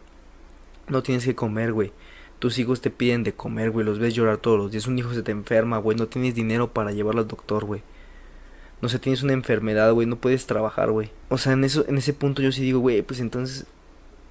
no 0.87 1.03
tienes 1.03 1.25
que 1.25 1.35
comer, 1.35 1.73
güey. 1.73 1.91
Tus 2.39 2.57
hijos 2.57 2.81
te 2.81 2.89
piden 2.89 3.23
de 3.23 3.33
comer, 3.33 3.71
güey, 3.71 3.85
los 3.85 3.99
ves 3.99 4.15
llorar 4.15 4.37
todos 4.37 4.57
los 4.57 4.71
días. 4.71 4.87
Un 4.87 4.97
hijo 4.97 5.13
se 5.13 5.23
te 5.23 5.31
enferma, 5.31 5.77
güey, 5.77 5.97
no 5.97 6.07
tienes 6.07 6.35
dinero 6.35 6.73
para 6.73 6.91
llevarlo 6.91 7.21
al 7.21 7.27
doctor, 7.27 7.65
güey. 7.65 7.81
No 8.81 8.87
sé, 8.87 8.97
tienes 8.97 9.23
una 9.23 9.33
enfermedad, 9.33 9.91
güey, 9.91 10.07
no 10.07 10.15
puedes 10.15 10.45
trabajar, 10.45 10.91
güey. 10.91 11.11
O 11.27 11.37
sea, 11.37 11.53
en 11.53 11.63
eso 11.65 11.85
en 11.87 11.97
ese 11.97 12.13
punto 12.13 12.41
yo 12.41 12.51
sí 12.51 12.61
digo, 12.61 12.79
güey, 12.79 13.01
pues 13.01 13.19
entonces 13.19 13.65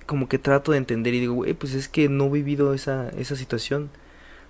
como 0.07 0.29
que 0.29 0.39
trato 0.39 0.73
de 0.73 0.79
entender 0.79 1.13
y 1.15 1.21
digo, 1.21 1.35
güey, 1.35 1.53
pues 1.53 1.75
es 1.75 1.89
que 1.89 2.09
no 2.09 2.27
he 2.27 2.31
vivido 2.31 2.73
esa 2.75 3.11
esa 3.11 3.37
situación. 3.37 3.91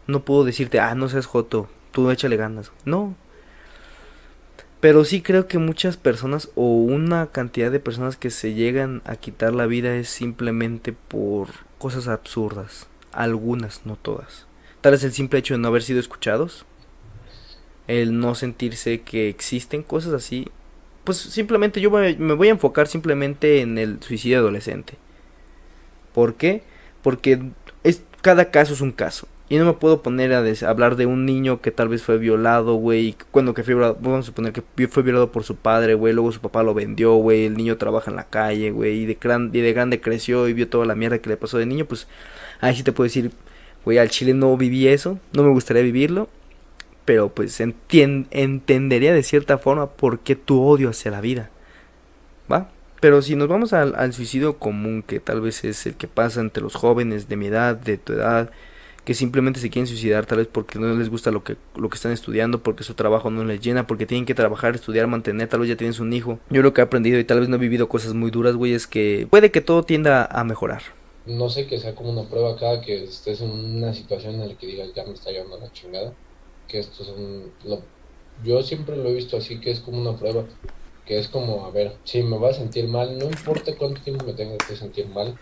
No 0.07 0.25
puedo 0.25 0.45
decirte, 0.45 0.81
"Ah, 0.81 0.95
no 0.95 1.09
seas 1.09 1.27
joto, 1.27 1.69
tú 1.93 2.11
échale 2.11 2.37
ganas." 2.37 2.73
No. 2.85 3.17
Pero 4.81 5.05
sí 5.05 5.23
creo 5.23 5.49
que 5.49 5.59
muchas 5.59 5.97
personas 5.97 6.51
o 6.55 6.63
una 6.63 7.27
cantidad 7.33 7.73
de 7.73 7.81
personas 7.81 8.17
que 8.17 8.31
se 8.31 8.55
llegan 8.55 9.03
a 9.05 9.17
quitar 9.17 9.53
la 9.55 9.67
vida 9.67 9.97
es 9.97 10.09
simplemente 10.09 10.93
por 10.93 11.49
cosas 11.79 12.07
absurdas. 12.07 12.87
Algunas, 13.19 13.85
no 13.85 13.97
todas. 13.97 14.47
Tal 14.81 14.93
vez 14.93 15.03
el 15.03 15.13
simple 15.13 15.41
hecho 15.41 15.55
de 15.55 15.59
no 15.59 15.67
haber 15.67 15.83
sido 15.83 15.99
escuchados. 15.99 16.65
El 17.89 18.21
no 18.21 18.37
sentirse 18.37 19.01
que 19.01 19.29
existen 19.29 19.83
cosas 19.83 20.13
así. 20.13 20.47
Pues 21.03 21.17
simplemente 21.17 21.81
yo 21.81 21.91
me, 21.91 22.15
voy 22.15 22.47
a 22.47 22.53
enfocar 22.53 22.87
simplemente 22.87 23.61
en 23.61 23.77
el 23.77 24.01
suicidio 24.01 24.39
adolescente. 24.39 24.95
¿Por 26.15 26.35
qué? 26.37 26.63
Porque 27.03 27.43
es, 27.83 28.03
cada 28.21 28.53
caso 28.53 28.75
es 28.75 28.81
un 28.81 28.93
caso. 28.93 29.27
Y 29.49 29.57
no 29.57 29.65
me 29.65 29.73
puedo 29.73 30.01
poner 30.01 30.33
a 30.33 30.45
hablar 30.71 30.95
de 30.95 31.07
un 31.07 31.27
niño 31.27 31.61
que 31.61 31.73
tal 31.73 31.89
vez 31.89 32.05
fue 32.05 32.19
violado, 32.19 32.75
güey. 32.75 33.17
Cuando 33.33 33.53
que 33.53 33.65
fue 33.65 33.75
violado, 33.75 33.99
vamos 34.01 34.21
a 34.21 34.27
suponer 34.27 34.53
que 34.53 34.87
fue 34.87 35.03
violado 35.03 35.33
por 35.33 35.43
su 35.43 35.57
padre, 35.57 35.95
güey. 35.95 36.13
Luego 36.13 36.31
su 36.31 36.41
papá 36.41 36.63
lo 36.63 36.73
vendió, 36.73 37.15
güey. 37.15 37.47
El 37.47 37.57
niño 37.57 37.79
trabaja 37.79 38.13
en 38.13 38.17
la 38.17 38.29
calle, 38.29 38.71
güey. 38.71 38.99
Y 38.99 39.03
y 39.03 39.61
de 39.61 39.73
grande 39.73 40.01
creció 40.01 40.47
y 40.47 40.53
vio 40.53 40.69
toda 40.69 40.87
la 40.87 40.95
mierda 40.95 41.19
que 41.19 41.31
le 41.31 41.37
pasó 41.37 41.59
de 41.59 41.67
niño. 41.67 41.87
Pues 41.87 42.07
ahí 42.61 42.77
sí 42.77 42.83
te 42.83 42.93
puedo 42.93 43.07
decir, 43.07 43.33
güey, 43.85 43.99
al 43.99 44.11
chile 44.11 44.35
no 44.35 44.57
viví 44.57 44.89
eso. 44.89 45.19
No 45.33 45.43
me 45.43 45.51
gustaría 45.51 45.83
vivirlo. 45.83 46.29
Pero 47.05 47.31
pues 47.31 47.59
entendería 47.61 49.15
de 49.15 49.23
cierta 49.23 49.57
forma 49.57 49.87
por 49.91 50.21
qué 50.21 50.37
tu 50.37 50.63
odio 50.63 50.91
hacia 50.91 51.11
la 51.11 51.23
vida. 51.23 51.51
¿Va? 52.53 52.71
Pero 53.01 53.23
si 53.23 53.37
nos 53.37 53.49
vamos 53.49 53.73
al, 53.73 53.95
al 53.95 54.13
suicidio 54.13 54.59
común, 54.59 55.03
que 55.07 55.21
tal 55.21 55.41
vez 55.41 55.65
es 55.65 55.87
el 55.87 55.95
que 55.95 56.09
pasa 56.09 56.41
entre 56.41 56.63
los 56.63 56.75
jóvenes 56.75 57.29
de 57.29 57.37
mi 57.37 57.47
edad, 57.47 57.77
de 57.77 57.97
tu 57.97 58.13
edad, 58.13 58.51
que 59.09 59.15
simplemente 59.15 59.59
se 59.59 59.71
quieren 59.71 59.87
suicidar 59.87 60.27
tal 60.27 60.37
vez 60.37 60.49
porque 60.49 60.79
no 60.79 60.95
les 60.95 61.09
gusta 61.09 61.31
lo 61.31 61.43
que, 61.43 61.57
lo 61.77 61.89
que 61.89 61.95
están 61.95 62.13
estudiando, 62.13 62.63
porque 62.63 62.85
su 62.85 62.93
trabajo 62.93 63.31
no 63.31 63.43
les 63.43 63.59
llena, 63.59 63.87
porque 63.87 64.05
tienen 64.05 64.27
que 64.27 64.35
trabajar, 64.35 64.75
estudiar, 64.75 65.07
mantener, 65.07 65.49
tal 65.49 65.61
vez 65.61 65.71
ya 65.71 65.77
tienes 65.77 65.99
un 65.99 66.13
hijo. 66.13 66.39
Yo 66.51 66.61
lo 66.61 66.75
que 66.75 66.83
he 66.83 66.85
aprendido 66.85 67.19
y 67.19 67.25
tal 67.25 67.41
vez 67.41 67.49
no 67.49 67.57
he 67.57 67.59
vivido 67.59 67.89
cosas 67.89 68.13
muy 68.13 68.31
duras, 68.31 68.55
güey, 68.55 68.75
es 68.75 68.87
que 68.87 69.27
puede 69.31 69.51
que 69.51 69.63
todo 69.63 69.83
tienda 69.83 70.29
a 70.31 70.45
mejorar. 70.45 70.83
No 71.29 71.51
sé 71.51 71.67
que 71.67 71.79
sea 71.79 71.95
como 71.95 72.11
una 72.11 72.27
prueba 72.27 72.57
cada 72.57 72.81
que 72.81 73.05
estés 73.05 73.43
en 73.43 73.51
una 73.51 73.93
situación 73.93 74.37
en 74.37 74.49
la 74.49 74.55
que 74.57 74.67
digas 74.67 74.95
ya 74.95 75.05
me 75.05 75.13
está 75.13 75.31
llevando 75.31 75.59
la 75.59 75.71
chingada. 75.73 76.15
Que 76.67 76.79
esto 76.79 77.03
es 77.03 77.11
un... 77.11 77.53
Lo, 77.65 77.83
yo 78.43 78.63
siempre 78.63 78.97
lo 78.97 79.11
he 79.11 79.13
visto 79.13 79.37
así, 79.37 79.61
que 79.61 79.71
es 79.71 79.81
como 79.81 80.01
una 80.01 80.17
prueba. 80.17 80.47
Que 81.05 81.19
es 81.19 81.29
como, 81.29 81.67
a 81.67 81.71
ver, 81.71 81.97
si 82.05 82.23
me 82.23 82.39
voy 82.39 82.49
a 82.49 82.55
sentir 82.55 82.89
mal, 82.89 83.19
no 83.19 83.27
importa 83.27 83.77
cuánto 83.77 84.01
tiempo 84.01 84.25
me 84.25 84.33
tenga 84.33 84.57
que 84.57 84.75
sentir 84.75 85.07
mal. 85.09 85.39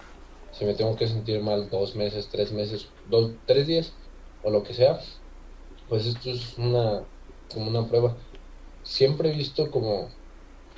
Si 0.50 0.64
me 0.64 0.74
tengo 0.74 0.96
que 0.96 1.06
sentir 1.06 1.40
mal 1.40 1.70
dos 1.70 1.94
meses, 1.94 2.28
tres 2.32 2.50
meses, 2.50 2.88
dos, 3.08 3.32
tres 3.46 3.68
días 3.68 3.92
o 4.42 4.50
lo 4.50 4.64
que 4.64 4.74
sea, 4.74 4.98
pues 5.88 6.06
esto 6.06 6.30
es 6.30 6.58
una 6.58 7.04
como 7.52 7.68
una 7.68 7.86
prueba. 7.86 8.16
Siempre 8.82 9.30
he 9.30 9.36
visto 9.36 9.70
como 9.70 10.08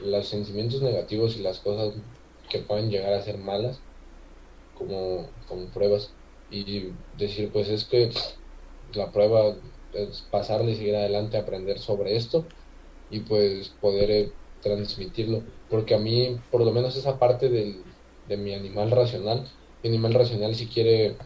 los 0.01 0.29
sentimientos 0.29 0.83
negativos 0.83 1.37
y 1.37 1.43
las 1.43 1.61
cosas 1.61 1.95
que 2.51 2.59
pueden 2.59 2.91
llegar 2.91 3.15
a 3.15 3.23
ser 3.23 3.39
malas 3.39 3.81
como, 4.79 5.29
como 5.49 5.67
pruebas. 5.67 6.11
Y 6.51 6.93
decir 7.19 7.51
pues 7.53 7.69
es 7.69 7.85
que 7.85 8.11
la 8.95 9.13
prueba 9.13 9.57
es 9.93 10.23
pasarle, 10.31 10.77
seguir 10.77 10.97
adelante, 10.97 11.37
aprender 11.37 11.79
sobre 11.79 12.17
esto 12.17 12.47
y 13.11 13.21
pues 13.21 13.69
poder 13.81 14.11
eh, 14.11 14.33
transmitirlo. 14.63 15.43
Porque 15.69 15.95
a 15.95 15.99
mí 15.99 16.39
por 16.51 16.63
lo 16.63 16.73
menos 16.73 16.97
esa 16.97 17.19
parte 17.19 17.49
del, 17.49 17.83
de 18.29 18.37
mi 18.37 18.55
animal 18.55 18.91
racional 18.91 19.47
mi 19.83 19.91
animal 19.91 20.15
racional 20.15 20.55
si 20.55 20.67
quiere 20.67 21.17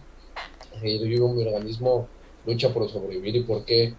seguir 0.81 1.03
vivo 1.03 1.33
mi 1.33 1.43
organismo 1.43 2.09
lucha 2.47 2.73
por 2.73 2.89
sobrevivir 2.89 3.37
y 3.37 3.43
por 3.43 3.65
qué 3.65 3.95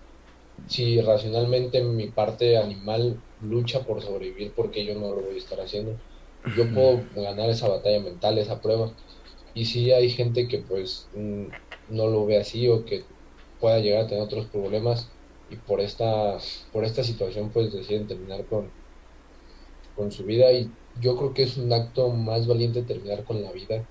si 0.68 1.02
racionalmente 1.02 1.84
mi 1.84 2.08
parte 2.08 2.58
animal 2.58 3.20
lucha 3.42 3.82
por 3.82 4.02
sobrevivir 4.02 4.54
porque 4.56 4.86
yo 4.86 4.96
no 4.96 5.10
lo 5.16 5.22
voy 5.22 5.36
a 5.36 5.38
estar 5.38 5.60
haciendo 5.60 5.98
yo 6.56 6.72
puedo 6.74 7.04
ganar 7.16 7.50
esa 7.50 7.68
batalla 7.68 8.00
mental 8.00 8.38
esa 8.38 8.62
prueba 8.62 8.92
y 9.54 9.66
si 9.66 9.92
hay 9.92 10.10
gente 10.10 10.48
que 10.48 10.60
pues 10.60 11.08
mm, 11.16 11.46
no 11.90 12.08
lo 12.08 12.26
ve 12.26 12.40
así 12.40 12.68
o 12.68 12.86
que 12.86 13.04
pueda 13.60 13.80
llegar 13.80 14.06
a 14.06 14.08
tener 14.08 14.24
otros 14.24 14.46
problemas 14.48 15.10
y 15.50 15.56
por 15.56 15.82
esta 15.82 16.38
por 16.72 16.84
esta 16.86 17.04
situación 17.04 17.50
pues 17.50 17.72
deciden 17.72 18.08
terminar 18.08 18.46
con 18.46 18.70
con 19.96 20.12
su 20.12 20.24
vida 20.24 20.52
y 20.52 20.72
yo 21.02 21.16
creo 21.18 21.34
que 21.34 21.44
es 21.44 21.58
un 21.58 21.72
acto 21.72 22.10
más 22.10 22.48
valiente 22.48 22.84
terminar 22.84 23.24
con 23.24 23.42
la 23.44 23.52
vida 23.52 23.86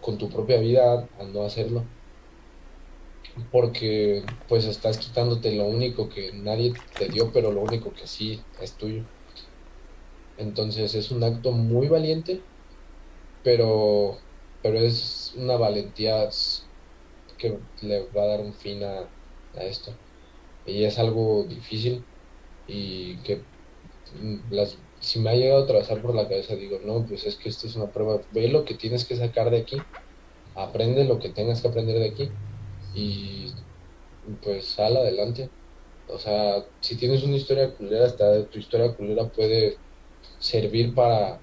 con 0.00 0.18
tu 0.18 0.28
propia 0.28 0.58
vida 0.58 1.08
a 1.18 1.24
no 1.24 1.42
hacerlo. 1.42 1.84
Porque 3.52 4.24
pues 4.48 4.64
estás 4.64 4.98
quitándote 4.98 5.54
lo 5.54 5.64
único 5.64 6.08
que 6.08 6.32
nadie 6.32 6.72
te 6.98 7.08
dio 7.08 7.32
pero 7.32 7.52
lo 7.52 7.60
único 7.60 7.92
que 7.92 8.06
sí 8.06 8.40
es 8.60 8.72
tuyo. 8.74 9.02
Entonces 10.38 10.94
es 10.94 11.10
un 11.10 11.22
acto 11.24 11.52
muy 11.52 11.88
valiente 11.88 12.40
pero 13.42 14.18
pero 14.62 14.78
es 14.78 15.34
una 15.36 15.56
valentía 15.56 16.28
que 17.38 17.58
le 17.82 18.06
va 18.16 18.22
a 18.22 18.26
dar 18.26 18.40
un 18.40 18.54
fin 18.54 18.82
a, 18.84 19.08
esto. 19.60 19.92
Y 20.66 20.84
es 20.84 20.98
algo 20.98 21.44
difícil 21.48 22.04
y 22.66 23.16
que 23.18 23.40
las 24.50 24.76
si 25.00 25.18
me 25.18 25.30
ha 25.30 25.34
llegado 25.34 25.62
a 25.62 25.64
atravesar 25.64 26.00
por 26.02 26.14
la 26.14 26.28
cabeza 26.28 26.56
digo 26.56 26.78
no 26.84 27.04
pues 27.06 27.26
es 27.26 27.36
que 27.36 27.48
esto 27.48 27.66
es 27.66 27.76
una 27.76 27.86
prueba. 27.86 28.20
Ve 28.32 28.48
lo 28.48 28.64
que 28.64 28.74
tienes 28.74 29.04
que 29.04 29.16
sacar 29.16 29.50
de 29.50 29.58
aquí. 29.58 29.76
Aprende 30.54 31.04
lo 31.04 31.18
que 31.18 31.30
tengas 31.30 31.62
que 31.62 31.68
aprender 31.68 31.98
de 31.98 32.08
aquí 32.08 32.30
y 32.94 33.52
pues 34.42 34.66
sal 34.66 34.96
adelante 34.96 35.50
o 36.08 36.18
sea 36.18 36.64
si 36.80 36.96
tienes 36.96 37.22
una 37.22 37.36
historia 37.36 37.72
culera 37.74 38.06
hasta 38.06 38.44
tu 38.46 38.58
historia 38.58 38.94
culera 38.94 39.28
puede 39.28 39.76
servir 40.38 40.94
para 40.94 41.38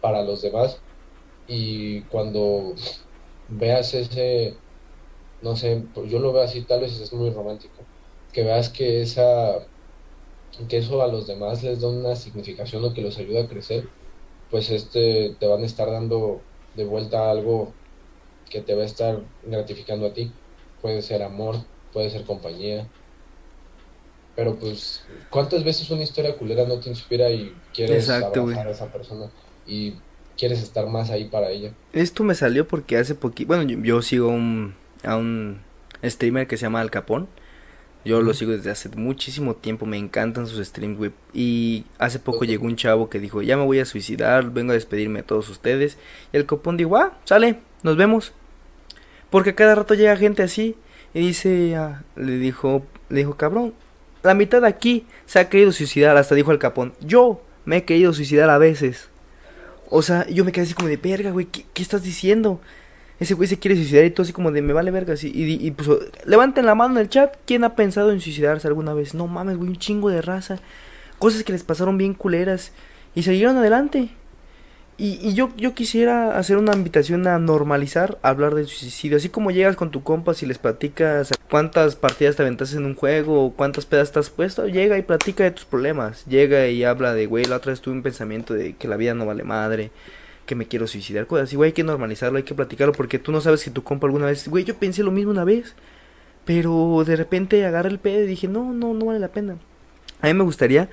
para 0.00 0.22
los 0.22 0.42
demás 0.42 0.80
y 1.46 2.02
cuando 2.04 2.74
veas 3.48 3.94
ese 3.94 4.62
no 5.42 5.56
sé 5.56 5.88
pues 5.94 6.10
yo 6.10 6.18
lo 6.20 6.32
veo 6.32 6.42
así 6.44 6.62
tal 6.64 6.80
vez 6.80 6.98
es 7.00 7.12
muy 7.12 7.30
romántico 7.30 7.88
que 8.32 8.44
veas 8.44 8.70
que 8.70 9.02
esa 9.02 9.68
que 10.68 10.78
eso 10.78 11.02
a 11.02 11.08
los 11.08 11.26
demás 11.26 11.62
les 11.62 11.80
da 11.80 11.88
una 11.88 12.16
significación 12.16 12.84
o 12.84 12.94
que 12.94 13.02
los 13.02 13.18
ayuda 13.18 13.42
a 13.44 13.48
crecer 13.48 13.88
pues 14.50 14.70
este 14.70 15.36
te 15.38 15.46
van 15.46 15.62
a 15.62 15.66
estar 15.66 15.90
dando 15.90 16.42
de 16.74 16.84
vuelta 16.84 17.30
algo 17.30 17.74
que 18.50 18.62
te 18.62 18.74
va 18.74 18.82
a 18.82 18.86
estar 18.86 19.22
gratificando 19.42 20.06
a 20.06 20.14
ti. 20.14 20.32
Puede 20.80 21.02
ser 21.02 21.22
amor 21.22 21.56
puede 21.92 22.10
ser 22.10 22.24
compañía. 22.24 22.92
Pero 24.34 24.58
pues 24.58 25.06
cuántas 25.30 25.64
veces 25.64 25.90
una 25.90 26.02
historia 26.02 26.36
culera 26.36 26.66
no 26.66 26.80
te 26.80 26.90
inspira 26.90 27.30
y 27.30 27.62
quieres 27.72 28.08
Exacto, 28.08 28.40
abrazar 28.40 28.66
a 28.68 28.70
esa 28.72 28.92
persona 28.92 29.32
y 29.64 29.94
quieres 30.36 30.62
estar 30.62 30.86
más 30.86 31.10
ahí 31.10 31.26
para 31.26 31.50
ella 31.50 31.72
Esto 31.92 32.24
me 32.24 32.34
salió 32.34 32.66
porque 32.66 32.96
hace 32.96 33.14
poquito, 33.14 33.48
bueno, 33.48 33.62
yo, 33.64 33.78
yo 33.80 34.02
sigo 34.02 34.28
un, 34.28 34.74
a 35.02 35.16
un 35.16 35.60
streamer 36.02 36.46
que 36.46 36.56
se 36.56 36.62
llama 36.62 36.80
Al 36.80 36.90
Capón. 36.90 37.28
Yo 38.04 38.20
lo 38.20 38.34
sigo 38.34 38.52
desde 38.52 38.70
hace 38.70 38.90
muchísimo 38.90 39.54
tiempo, 39.54 39.86
me 39.86 39.96
encantan 39.96 40.46
sus 40.46 40.66
streams, 40.66 40.98
güey. 40.98 41.12
Y 41.32 41.84
hace 41.98 42.18
poco 42.18 42.44
llegó 42.44 42.66
un 42.66 42.76
chavo 42.76 43.08
que 43.08 43.18
dijo, 43.18 43.40
ya 43.40 43.56
me 43.56 43.64
voy 43.64 43.78
a 43.78 43.86
suicidar, 43.86 44.50
vengo 44.50 44.72
a 44.72 44.74
despedirme 44.74 45.20
de 45.20 45.22
todos 45.22 45.48
ustedes. 45.48 45.96
Y 46.30 46.36
el 46.36 46.44
Capón 46.44 46.76
dijo, 46.76 46.98
ah, 46.98 47.18
sale, 47.24 47.60
nos 47.82 47.96
vemos. 47.96 48.32
Porque 49.30 49.54
cada 49.54 49.74
rato 49.74 49.94
llega 49.94 50.16
gente 50.16 50.42
así 50.42 50.76
y 51.14 51.20
dice, 51.20 51.76
ah, 51.76 52.04
le 52.14 52.36
dijo, 52.38 52.84
le 53.08 53.20
dijo, 53.20 53.38
cabrón, 53.38 53.72
la 54.22 54.34
mitad 54.34 54.60
de 54.60 54.68
aquí 54.68 55.06
se 55.24 55.38
ha 55.38 55.48
querido 55.48 55.72
suicidar, 55.72 56.16
hasta 56.18 56.34
dijo 56.34 56.52
el 56.52 56.58
Capón, 56.58 56.92
yo 57.00 57.42
me 57.64 57.78
he 57.78 57.84
querido 57.84 58.12
suicidar 58.12 58.50
a 58.50 58.58
veces. 58.58 59.08
O 59.90 60.02
sea, 60.02 60.26
yo 60.28 60.44
me 60.44 60.52
quedé 60.52 60.64
así 60.64 60.74
como 60.74 60.88
de 60.88 60.96
verga, 60.96 61.30
güey, 61.30 61.46
¿qué, 61.46 61.82
estás 61.82 62.02
diciendo? 62.02 62.60
Ese 63.20 63.34
güey 63.34 63.48
se 63.48 63.58
quiere 63.58 63.76
suicidar 63.76 64.04
y 64.04 64.10
todo 64.10 64.24
así 64.24 64.32
como 64.32 64.50
de 64.50 64.60
me 64.62 64.72
vale 64.72 64.90
verga. 64.90 65.14
Y, 65.22 65.66
y 65.66 65.70
pues 65.70 65.88
levanten 66.26 66.66
la 66.66 66.74
mano 66.74 66.94
en 66.94 67.02
el 67.02 67.08
chat. 67.08 67.36
¿Quién 67.46 67.64
ha 67.64 67.76
pensado 67.76 68.10
en 68.10 68.20
suicidarse 68.20 68.66
alguna 68.66 68.92
vez? 68.94 69.14
No 69.14 69.26
mames, 69.26 69.56
güey, 69.56 69.70
un 69.70 69.76
chingo 69.76 70.10
de 70.10 70.20
raza. 70.20 70.58
Cosas 71.18 71.44
que 71.44 71.52
les 71.52 71.62
pasaron 71.62 71.96
bien 71.96 72.14
culeras. 72.14 72.72
Y 73.14 73.22
siguieron 73.22 73.56
adelante. 73.56 74.10
Y, 74.96 75.18
y 75.28 75.34
yo, 75.34 75.50
yo 75.56 75.74
quisiera 75.74 76.38
hacer 76.38 76.56
una 76.56 76.72
invitación 76.74 77.26
a 77.26 77.38
normalizar 77.38 78.18
hablar 78.22 78.54
del 78.54 78.66
suicidio. 78.66 79.16
Así 79.16 79.28
como 79.28 79.50
llegas 79.50 79.74
con 79.74 79.90
tu 79.90 80.02
compas 80.02 80.42
y 80.42 80.46
les 80.46 80.58
platicas 80.58 81.32
cuántas 81.50 81.96
partidas 81.96 82.36
te 82.36 82.42
aventaste 82.42 82.76
en 82.76 82.84
un 82.84 82.94
juego 82.94 83.44
o 83.44 83.52
cuántas 83.52 83.86
pedas 83.86 84.08
estás 84.08 84.30
puesto, 84.30 84.68
llega 84.68 84.96
y 84.98 85.02
platica 85.02 85.44
de 85.44 85.50
tus 85.50 85.64
problemas. 85.64 86.24
Llega 86.26 86.68
y 86.68 86.84
habla 86.84 87.12
de, 87.14 87.26
güey, 87.26 87.44
la 87.44 87.56
otra 87.56 87.72
vez 87.72 87.80
tuve 87.80 87.94
un 87.94 88.02
pensamiento 88.02 88.54
de 88.54 88.74
que 88.74 88.88
la 88.88 88.96
vida 88.96 89.14
no 89.14 89.26
vale 89.26 89.42
madre, 89.42 89.90
que 90.46 90.54
me 90.54 90.66
quiero 90.66 90.86
suicidar, 90.86 91.26
cosas 91.26 91.48
así, 91.48 91.56
güey, 91.56 91.68
hay 91.68 91.72
que 91.72 91.84
normalizarlo, 91.84 92.36
hay 92.36 92.44
que 92.44 92.54
platicarlo 92.54 92.92
porque 92.92 93.18
tú 93.18 93.32
no 93.32 93.40
sabes 93.40 93.60
si 93.60 93.70
tu 93.70 93.82
compa 93.82 94.06
alguna 94.06 94.26
vez, 94.26 94.46
güey, 94.48 94.64
yo 94.64 94.76
pensé 94.76 95.02
lo 95.02 95.10
mismo 95.10 95.30
una 95.30 95.44
vez, 95.44 95.74
pero 96.44 97.02
de 97.06 97.16
repente 97.16 97.64
agarré 97.64 97.88
el 97.88 97.98
pedo 97.98 98.24
y 98.24 98.26
dije, 98.26 98.48
no, 98.48 98.72
no, 98.72 98.94
no 98.94 99.06
vale 99.06 99.18
la 99.18 99.28
pena. 99.28 99.56
A 100.20 100.26
mí 100.26 100.34
me 100.34 100.44
gustaría 100.44 100.88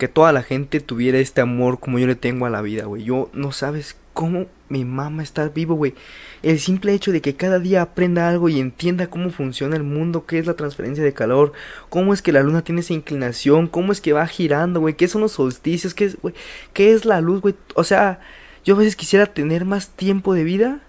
que 0.00 0.08
toda 0.08 0.32
la 0.32 0.42
gente 0.42 0.80
tuviera 0.80 1.18
este 1.18 1.42
amor 1.42 1.78
como 1.78 1.98
yo 1.98 2.06
le 2.06 2.16
tengo 2.16 2.46
a 2.46 2.50
la 2.50 2.62
vida, 2.62 2.86
güey. 2.86 3.04
Yo 3.04 3.30
no 3.34 3.52
sabes 3.52 3.96
cómo 4.14 4.46
mi 4.70 4.84
mamá 4.84 5.22
está 5.22 5.48
vivo, 5.48 5.74
güey. 5.74 5.94
El 6.42 6.58
simple 6.58 6.94
hecho 6.94 7.12
de 7.12 7.20
que 7.20 7.36
cada 7.36 7.58
día 7.58 7.82
aprenda 7.82 8.28
algo 8.28 8.48
y 8.48 8.60
entienda 8.60 9.08
cómo 9.08 9.28
funciona 9.30 9.76
el 9.76 9.82
mundo, 9.82 10.24
qué 10.24 10.38
es 10.38 10.46
la 10.46 10.54
transferencia 10.54 11.04
de 11.04 11.12
calor, 11.12 11.52
cómo 11.90 12.14
es 12.14 12.22
que 12.22 12.32
la 12.32 12.42
luna 12.42 12.62
tiene 12.62 12.80
esa 12.80 12.94
inclinación, 12.94 13.66
cómo 13.66 13.92
es 13.92 14.00
que 14.00 14.14
va 14.14 14.26
girando, 14.26 14.80
güey, 14.80 14.94
qué 14.94 15.06
son 15.06 15.20
los 15.20 15.32
solsticios, 15.32 15.92
qué 15.92 16.06
es, 16.06 16.16
qué 16.72 16.92
es 16.92 17.04
la 17.04 17.20
luz, 17.20 17.42
güey. 17.42 17.54
O 17.74 17.84
sea, 17.84 18.20
yo 18.64 18.76
a 18.76 18.78
veces 18.78 18.96
quisiera 18.96 19.26
tener 19.26 19.66
más 19.66 19.90
tiempo 19.90 20.32
de 20.32 20.44
vida 20.44 20.80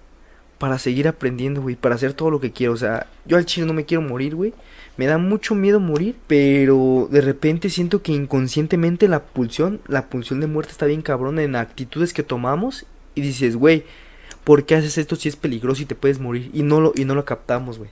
para 0.57 0.79
seguir 0.79 1.09
aprendiendo, 1.09 1.61
güey, 1.61 1.75
para 1.75 1.95
hacer 1.95 2.13
todo 2.13 2.31
lo 2.31 2.39
que 2.39 2.53
quiero. 2.53 2.71
O 2.71 2.77
sea, 2.77 3.07
yo 3.25 3.35
al 3.35 3.45
chile 3.45 3.67
no 3.67 3.73
me 3.73 3.83
quiero 3.83 4.03
morir, 4.03 4.35
güey. 4.35 4.53
Me 4.97 5.05
da 5.05 5.17
mucho 5.17 5.55
miedo 5.55 5.79
morir, 5.79 6.15
pero 6.27 7.07
de 7.09 7.21
repente 7.21 7.69
siento 7.69 8.01
que 8.01 8.11
inconscientemente 8.11 9.07
la 9.07 9.23
pulsión, 9.23 9.81
la 9.87 10.09
pulsión 10.09 10.41
de 10.41 10.47
muerte 10.47 10.71
está 10.71 10.85
bien 10.85 11.01
cabrón 11.01 11.39
en 11.39 11.55
actitudes 11.55 12.13
que 12.13 12.23
tomamos 12.23 12.85
y 13.15 13.21
dices, 13.21 13.55
güey, 13.55 13.83
¿por 14.43 14.65
qué 14.65 14.75
haces 14.75 14.97
esto 14.97 15.15
si 15.15 15.29
es 15.29 15.35
peligroso 15.35 15.81
y 15.81 15.85
te 15.85 15.95
puedes 15.95 16.19
morir? 16.19 16.51
Y 16.53 16.63
no 16.63 16.81
lo, 16.81 16.93
y 16.95 17.05
no 17.05 17.15
lo 17.15 17.25
captamos, 17.25 17.77
güey. 17.77 17.89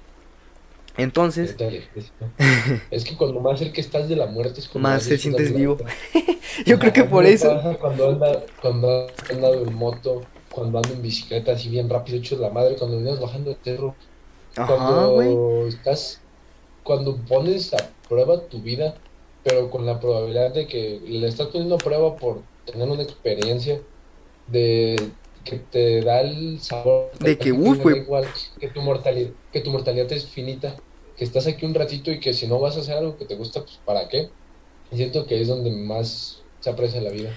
Entonces. 0.97 1.55
Es 2.91 3.05
que 3.05 3.15
cuando 3.15 3.39
más 3.39 3.59
cerca 3.59 3.79
estás 3.79 4.09
de 4.09 4.15
la 4.15 4.25
muerte 4.25 4.59
es 4.59 4.67
cuando 4.67 4.89
más 4.89 5.07
te 5.07 5.17
sientes 5.17 5.55
vivo. 5.55 5.77
Yo 6.65 6.77
creo 6.77 6.91
que 6.91 7.05
por 7.05 7.25
eso. 7.25 7.59
Cuando 7.79 8.09
anda, 8.09 8.43
cuando 8.61 9.07
he 9.29 9.33
andado 9.33 9.65
en 9.65 9.73
moto, 9.73 10.23
cuando 10.51 10.79
ando 10.79 10.93
en 10.93 11.01
bicicleta 11.01 11.53
así 11.53 11.69
bien 11.69 11.89
rápido, 11.89 12.17
hecho 12.17 12.37
la 12.37 12.49
madre, 12.49 12.75
cuando 12.75 12.97
vienes 12.97 13.19
bajando 13.19 13.51
el 13.51 13.57
cerro, 13.63 13.95
Ajá, 14.55 14.67
cuando 14.67 15.67
estás, 15.67 16.19
cuando 16.89 17.17
pones 17.17 17.71
a 17.75 17.91
prueba 18.09 18.41
tu 18.47 18.63
vida, 18.63 18.95
pero 19.43 19.69
con 19.69 19.85
la 19.85 19.99
probabilidad 19.99 20.55
de 20.55 20.65
que 20.65 20.99
le 21.05 21.27
estás 21.27 21.49
poniendo 21.49 21.75
a 21.75 21.77
prueba 21.77 22.15
por 22.15 22.41
tener 22.65 22.89
una 22.89 23.03
experiencia 23.03 23.79
de 24.47 24.95
que 25.43 25.57
te 25.57 26.01
da 26.01 26.21
el 26.21 26.59
sabor 26.59 27.11
De 27.19 27.37
que, 27.37 27.43
ti 27.43 27.51
uf, 27.51 27.85
igual, 27.95 28.25
que 28.59 28.69
tu 28.69 28.81
mortalidad, 28.81 29.29
que 29.53 29.61
tu 29.61 29.69
mortalidad 29.69 30.11
es 30.11 30.25
finita, 30.25 30.77
que 31.15 31.23
estás 31.23 31.45
aquí 31.45 31.63
un 31.63 31.75
ratito 31.75 32.09
y 32.09 32.19
que 32.19 32.33
si 32.33 32.47
no 32.47 32.59
vas 32.59 32.75
a 32.75 32.79
hacer 32.79 32.97
algo 32.97 33.17
que 33.17 33.25
te 33.25 33.35
gusta, 33.35 33.61
pues 33.61 33.79
¿para 33.85 34.09
qué? 34.09 34.31
Y 34.91 34.97
siento 34.97 35.27
que 35.27 35.39
es 35.39 35.47
donde 35.47 35.69
más 35.69 36.41
se 36.59 36.71
aprecia 36.71 37.01
la 37.01 37.11
vida. 37.11 37.29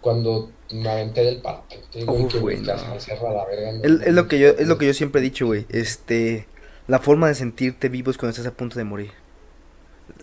Cuando 0.00 0.50
me 0.70 0.88
aventé 0.88 1.24
del 1.24 1.38
parapente, 1.38 2.04
güey, 2.04 2.28
que 2.28 2.38
no. 2.38 2.64
la 2.64 3.44
verga. 3.44 3.72
no 3.72 3.82
Es, 3.82 4.06
es 4.06 4.14
lo 4.14 4.28
que 4.28 4.38
yo, 4.38 4.50
es 4.50 4.68
lo 4.68 4.78
que 4.78 4.86
yo 4.86 4.94
siempre 4.94 5.20
he 5.20 5.24
dicho, 5.24 5.46
güey. 5.46 5.66
Este, 5.68 6.46
la 6.88 6.98
forma 6.98 7.28
de 7.28 7.34
sentirte 7.34 7.88
vivo 7.88 8.10
es 8.10 8.18
cuando 8.18 8.30
estás 8.30 8.46
a 8.46 8.56
punto 8.56 8.76
de 8.76 8.84
morir. 8.84 9.10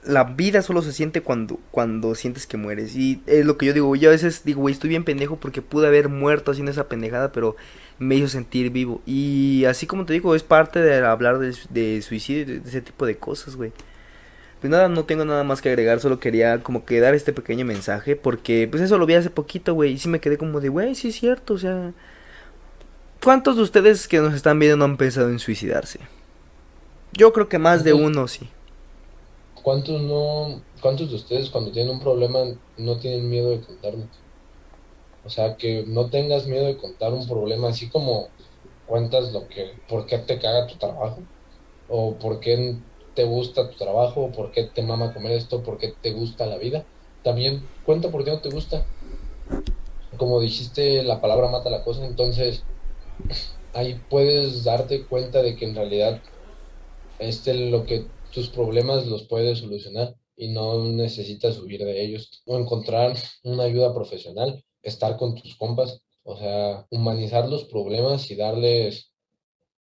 La 0.06 0.24
vida 0.24 0.62
solo 0.62 0.82
se 0.82 0.92
siente 0.92 1.22
cuando, 1.22 1.60
cuando 1.72 2.14
sientes 2.16 2.46
que 2.46 2.58
mueres. 2.58 2.96
Y 2.96 3.22
es 3.26 3.46
lo 3.46 3.58
que 3.58 3.66
yo 3.66 3.74
digo. 3.74 3.96
Yo 3.96 4.10
a 4.10 4.12
veces 4.12 4.44
digo, 4.44 4.62
güey, 4.62 4.74
estoy 4.74 4.90
bien 4.90 5.04
pendejo 5.04 5.38
porque 5.38 5.62
pude 5.62 5.88
haber 5.88 6.10
muerto 6.10 6.52
haciendo 6.52 6.72
esa 6.72 6.88
pendejada, 6.88 7.32
pero 7.32 7.56
me 7.98 8.16
hizo 8.16 8.28
sentir 8.28 8.72
vivo. 8.72 9.02
Y 9.06 9.66
así 9.66 9.88
como 9.88 10.06
te 10.06 10.14
digo, 10.14 10.36
es 10.36 10.44
parte 10.44 10.80
de 10.80 11.06
hablar 11.06 11.40
de, 11.40 11.56
de 11.70 12.02
suicidio, 12.02 12.42
y 12.42 12.60
de 12.60 12.70
ese 12.70 12.82
tipo 12.82 13.06
de 13.06 13.18
cosas, 13.18 13.56
güey. 13.56 13.72
Pues 14.62 14.72
nada, 14.72 14.90
no 14.90 15.06
tengo 15.06 15.24
nada 15.24 15.44
más 15.46 15.62
que 15.62 15.70
agregar, 15.70 16.02
solo 16.02 16.20
quería 16.20 16.62
como 16.62 16.84
que 16.86 17.00
dar 17.00 17.16
este 17.16 17.32
pequeño 17.32 17.66
mensaje, 17.66 18.18
porque 18.18 18.68
pues 18.70 18.84
eso 18.84 18.98
lo 18.98 19.06
vi 19.06 19.14
hace 19.14 19.30
poquito, 19.30 19.74
güey, 19.74 19.94
y 19.94 19.98
sí 19.98 20.10
me 20.10 20.20
quedé 20.20 20.38
como 20.38 20.60
de, 20.60 20.68
güey, 20.68 20.96
sí 20.96 21.10
es 21.10 21.16
cierto, 21.16 21.54
o 21.54 21.58
sea, 21.58 21.94
¿cuántos 23.24 23.56
de 23.56 23.62
ustedes 23.62 24.10
que 24.10 24.20
nos 24.20 24.34
están 24.34 24.60
viendo 24.60 24.76
no 24.76 24.84
han 24.84 24.98
pensado 24.98 25.30
en 25.30 25.40
suicidarse? 25.40 26.00
Yo 27.14 27.34
creo 27.34 27.50
que 27.50 27.60
más 27.60 27.84
de 27.84 27.94
uno 27.94 28.28
sí. 28.28 28.50
¿Cuántos 29.64 30.02
no, 30.02 30.62
cuántos 30.82 31.10
de 31.10 31.16
ustedes 31.16 31.50
cuando 31.50 31.72
tienen 31.72 31.94
un 31.94 32.00
problema 32.00 32.40
no 32.78 32.98
tienen 32.98 33.30
miedo 33.30 33.52
de 33.52 33.62
contarlo? 33.62 34.06
O 35.26 35.30
sea, 35.30 35.58
que 35.58 35.84
no 35.86 36.10
tengas 36.10 36.48
miedo 36.48 36.66
de 36.66 36.78
contar 36.78 37.14
un 37.14 37.28
problema, 37.28 37.70
así 37.70 37.90
como 37.90 38.30
cuentas 38.88 39.34
lo 39.34 39.48
que, 39.48 39.72
por 39.88 40.06
qué 40.06 40.18
te 40.20 40.40
caga 40.40 40.68
tu 40.68 40.76
trabajo, 40.78 41.20
o 41.90 42.16
por 42.16 42.40
qué 42.40 42.78
te 43.16 43.26
gusta 43.26 43.70
tu 43.70 43.78
trabajo, 43.78 44.22
o 44.22 44.32
por 44.32 44.52
qué 44.52 44.64
te 44.64 44.82
mama 44.82 45.14
comer 45.14 45.34
esto, 45.34 45.62
por 45.62 45.78
qué 45.78 45.94
te 46.02 46.12
gusta 46.12 46.46
la 46.46 46.58
vida. 46.58 46.86
También 47.24 47.68
cuenta 47.86 48.10
por 48.10 48.24
qué 48.24 48.32
no 48.32 48.40
te 48.40 48.50
gusta. 48.50 48.86
Como 50.18 50.40
dijiste, 50.40 51.04
la 51.04 51.22
palabra 51.22 51.50
mata 51.50 51.70
la 51.70 51.84
cosa, 51.84 52.06
entonces 52.06 52.64
ahí 53.74 54.02
puedes 54.10 54.64
darte 54.64 55.04
cuenta 55.04 55.42
de 55.42 55.56
que 55.56 55.66
en 55.66 55.76
realidad 55.76 56.22
este 57.20 57.54
lo 57.54 57.86
que 57.86 58.06
tus 58.34 58.50
problemas 58.50 59.06
los 59.08 59.24
puedes 59.28 59.60
solucionar 59.60 60.16
y 60.36 60.50
no 60.50 60.84
necesitas 60.86 61.60
huir 61.60 61.84
de 61.84 62.04
ellos. 62.04 62.42
O 62.46 62.58
encontrar 62.58 63.16
una 63.44 63.64
ayuda 63.64 63.94
profesional, 63.94 64.64
estar 64.82 65.18
con 65.18 65.36
tus 65.36 65.56
compas, 65.56 66.02
o 66.24 66.38
sea, 66.38 66.88
humanizar 66.92 67.48
los 67.50 67.66
problemas 67.66 68.30
y 68.32 68.36
darles 68.36 69.14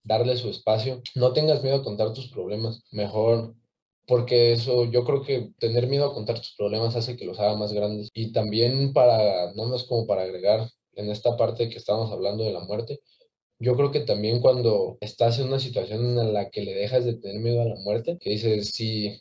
darles 0.03 0.39
su 0.39 0.49
espacio. 0.49 1.01
No 1.15 1.33
tengas 1.33 1.61
miedo 1.63 1.77
a 1.77 1.83
contar 1.83 2.13
tus 2.13 2.29
problemas, 2.29 2.83
mejor 2.91 3.55
porque 4.07 4.53
eso 4.53 4.85
yo 4.85 5.03
creo 5.03 5.21
que 5.21 5.51
tener 5.59 5.87
miedo 5.87 6.05
a 6.05 6.13
contar 6.13 6.37
tus 6.39 6.55
problemas 6.57 6.95
hace 6.95 7.17
que 7.17 7.25
los 7.25 7.39
haga 7.39 7.55
más 7.55 7.73
grandes. 7.73 8.09
Y 8.13 8.31
también 8.31 8.93
para 8.93 9.53
no 9.53 9.65
más 9.65 9.83
como 9.83 10.07
para 10.07 10.23
agregar 10.23 10.69
en 10.93 11.11
esta 11.11 11.35
parte 11.37 11.69
que 11.69 11.77
estábamos 11.77 12.11
hablando 12.11 12.43
de 12.45 12.53
la 12.53 12.61
muerte, 12.61 13.01
yo 13.59 13.75
creo 13.75 13.91
que 13.91 14.01
también 14.01 14.39
cuando 14.39 14.97
estás 15.01 15.39
en 15.39 15.47
una 15.47 15.59
situación 15.59 16.17
en 16.19 16.33
la 16.33 16.49
que 16.49 16.61
le 16.61 16.73
dejas 16.73 17.05
de 17.05 17.15
tener 17.15 17.41
miedo 17.41 17.61
a 17.61 17.65
la 17.65 17.75
muerte, 17.75 18.17
que 18.19 18.31
dices, 18.31 18.69
si, 18.69 19.19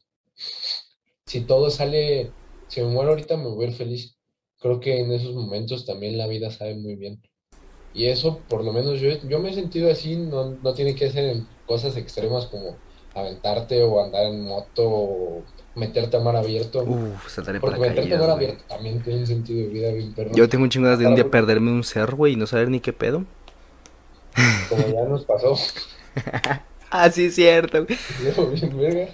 si 1.24 1.40
todo 1.42 1.70
sale, 1.70 2.32
si 2.68 2.82
me 2.82 2.88
muero 2.88 3.10
ahorita 3.10 3.36
me 3.36 3.48
voy 3.48 3.66
a 3.66 3.68
ir 3.68 3.74
feliz. 3.74 4.16
Creo 4.58 4.80
que 4.80 5.00
en 5.00 5.12
esos 5.12 5.34
momentos 5.34 5.86
también 5.86 6.18
la 6.18 6.26
vida 6.26 6.50
sabe 6.50 6.74
muy 6.74 6.96
bien. 6.96 7.20
Y 7.94 8.06
eso, 8.06 8.40
por 8.48 8.62
lo 8.62 8.72
menos 8.72 9.00
yo, 9.00 9.10
yo 9.26 9.38
me 9.38 9.50
he 9.50 9.54
sentido 9.54 9.90
así, 9.90 10.16
no, 10.16 10.50
no 10.50 10.74
tiene 10.74 10.94
que 10.94 11.10
ser 11.10 11.24
en 11.24 11.46
cosas 11.66 11.96
extremas 11.96 12.46
como 12.46 12.76
aventarte 13.14 13.82
o 13.82 14.04
andar 14.04 14.26
en 14.26 14.42
moto 14.42 14.86
o 14.86 15.42
meterte 15.74 16.18
a 16.18 16.20
mar 16.20 16.36
abierto. 16.36 16.82
Uf, 16.82 17.28
saltaré 17.28 17.60
Porque 17.60 17.78
para 17.78 17.88
meterte 17.88 18.14
a 18.14 18.18
mar 18.18 18.30
abierto 18.30 18.64
también 18.68 19.02
tiene 19.02 19.20
un 19.20 19.26
sentido 19.26 19.60
de 19.60 19.68
vida 19.68 19.90
bien 19.92 20.12
perro. 20.12 20.32
Yo 20.34 20.46
tengo 20.46 20.64
un 20.64 20.70
chingo 20.70 20.94
de 20.94 21.06
un 21.06 21.14
día 21.14 21.30
perderme 21.30 21.70
un 21.70 21.84
cerro, 21.84 22.18
güey, 22.18 22.34
y 22.34 22.36
no 22.36 22.46
saber 22.46 22.68
ni 22.68 22.80
qué 22.80 22.92
pedo. 22.92 23.24
Como 24.68 24.88
ya 24.88 25.04
nos 25.04 25.24
pasó. 25.24 25.54
Ah, 26.90 27.10
sí, 27.10 27.26
es 27.26 27.34
cierto, 27.34 27.84
bien 28.54 28.76
verga. 28.76 29.08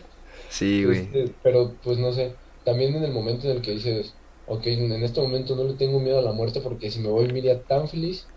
Sí, 0.48 0.84
güey. 0.84 1.10
Este, 1.10 1.36
pero 1.42 1.78
pues 1.82 1.98
no 1.98 2.12
sé, 2.12 2.38
también 2.64 2.94
en 2.96 3.04
el 3.04 3.12
momento 3.12 3.48
en 3.50 3.56
el 3.56 3.62
que 3.62 3.72
dices, 3.72 4.18
ok, 4.46 4.66
en 4.66 4.92
este 5.04 5.20
momento 5.20 5.56
no 5.56 5.64
le 5.64 5.74
tengo 5.74 6.00
miedo 6.00 6.18
a 6.18 6.22
la 6.22 6.32
muerte 6.32 6.60
porque 6.60 6.90
si 6.90 7.00
me 7.00 7.08
voy 7.08 7.28
me 7.28 7.38
iría 7.40 7.64
tan 7.66 7.88
feliz, 7.88 8.32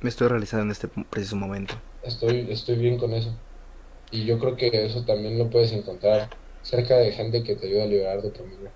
Me 0.00 0.08
estoy 0.10 0.26
realizando 0.28 0.64
en 0.64 0.70
este 0.72 0.88
preciso 0.88 1.36
momento. 1.36 1.80
estoy, 2.02 2.50
estoy 2.50 2.76
bien 2.76 2.98
con 2.98 3.14
eso. 3.14 3.40
Y 4.10 4.26
yo 4.26 4.38
creo 4.40 4.56
que 4.56 4.86
eso 4.86 5.04
también 5.06 5.38
lo 5.38 5.50
puedes 5.50 5.72
encontrar 5.72 6.36
cerca 6.62 6.96
de 6.98 7.12
gente 7.12 7.42
que 7.44 7.56
te 7.56 7.66
ayuda 7.68 7.84
a 7.84 7.86
liberar 7.88 8.22
dopamina. 8.22 8.74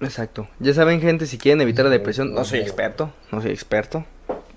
Exacto. 0.00 0.48
Ya 0.58 0.74
saben, 0.74 1.00
gente, 1.00 1.26
si 1.26 1.38
quieren 1.38 1.60
evitar 1.62 1.84
la 1.86 1.90
depresión, 1.90 2.34
no 2.34 2.44
soy 2.44 2.58
experto, 2.60 3.14
no 3.30 3.40
soy 3.40 3.52
experto. 3.52 4.04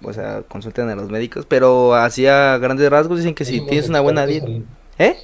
O 0.04 0.14
sea, 0.14 0.44
consulten 0.48 0.90
a 0.90 0.96
los 0.96 1.10
médicos, 1.10 1.46
pero 1.48 1.94
así 1.96 2.26
a 2.28 2.58
grandes 2.58 2.90
rasgos 2.90 3.18
dicen 3.20 3.36
que 3.36 3.44
No 3.44 3.50
si 3.50 3.62
tienes 3.62 3.90
una 3.90 4.00
buena 4.02 4.26
dieta... 4.26 4.48
en- 4.48 4.66
¿Eh? 4.98 5.16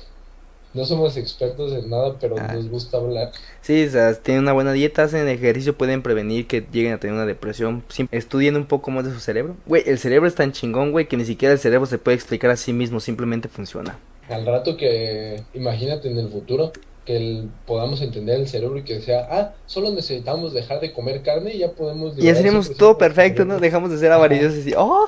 no 0.73 0.83
somos 0.83 1.15
expertos 1.15 1.71
en 1.71 1.89
nada, 1.89 2.15
pero 2.19 2.35
Ah. 2.37 2.53
nos 2.53 2.67
gusta 2.69 2.97
hablar. 2.97 3.31
Sí, 3.61 3.85
o 3.85 3.89
sea, 3.89 4.13
si 4.13 4.19
tienen 4.21 4.43
una 4.43 4.51
buena 4.51 4.73
dieta, 4.73 5.03
hacen 5.03 5.25
ejercicio, 5.29 5.77
pueden 5.77 6.01
prevenir 6.01 6.47
que 6.47 6.65
lleguen 6.69 6.91
a 6.91 6.99
tener 6.99 7.13
una 7.15 7.25
depresión. 7.25 7.83
Estudien 8.11 8.57
un 8.57 8.65
poco 8.65 8.91
más 8.91 9.05
de 9.05 9.13
su 9.13 9.21
cerebro. 9.21 9.55
Güey, 9.65 9.83
el 9.85 9.97
cerebro 9.97 10.27
es 10.27 10.35
tan 10.35 10.51
chingón, 10.51 10.91
güey, 10.91 11.07
que 11.07 11.15
ni 11.15 11.23
siquiera 11.23 11.53
el 11.53 11.59
cerebro 11.59 11.85
se 11.85 11.97
puede 11.97 12.15
explicar 12.15 12.51
a 12.51 12.57
sí 12.57 12.73
mismo, 12.73 12.99
simplemente 12.99 13.47
funciona. 13.47 13.97
Al 14.27 14.45
rato 14.45 14.75
que, 14.75 15.43
imagínate 15.53 16.11
en 16.11 16.17
el 16.17 16.27
futuro, 16.29 16.73
que 17.05 17.17
el- 17.17 17.49
podamos 17.67 18.01
entender 18.01 18.39
el 18.39 18.47
cerebro 18.47 18.77
y 18.79 18.83
que 18.83 19.01
sea, 19.01 19.27
ah, 19.31 19.53
solo 19.65 19.91
necesitamos 19.91 20.53
dejar 20.53 20.79
de 20.79 20.91
comer 20.93 21.21
carne 21.23 21.53
y 21.53 21.59
ya 21.59 21.71
podemos... 21.71 22.17
Y 22.17 22.21
100% 22.21 22.77
todo 22.77 22.97
perfecto, 22.97 23.43
¿no? 23.45 23.55
cerebro". 23.55 23.61
Dejamos 23.61 23.91
de 23.91 23.97
ser 23.99 24.11
avariciosos 24.11 24.65
y 24.67 24.73
¡oh! 24.77 25.07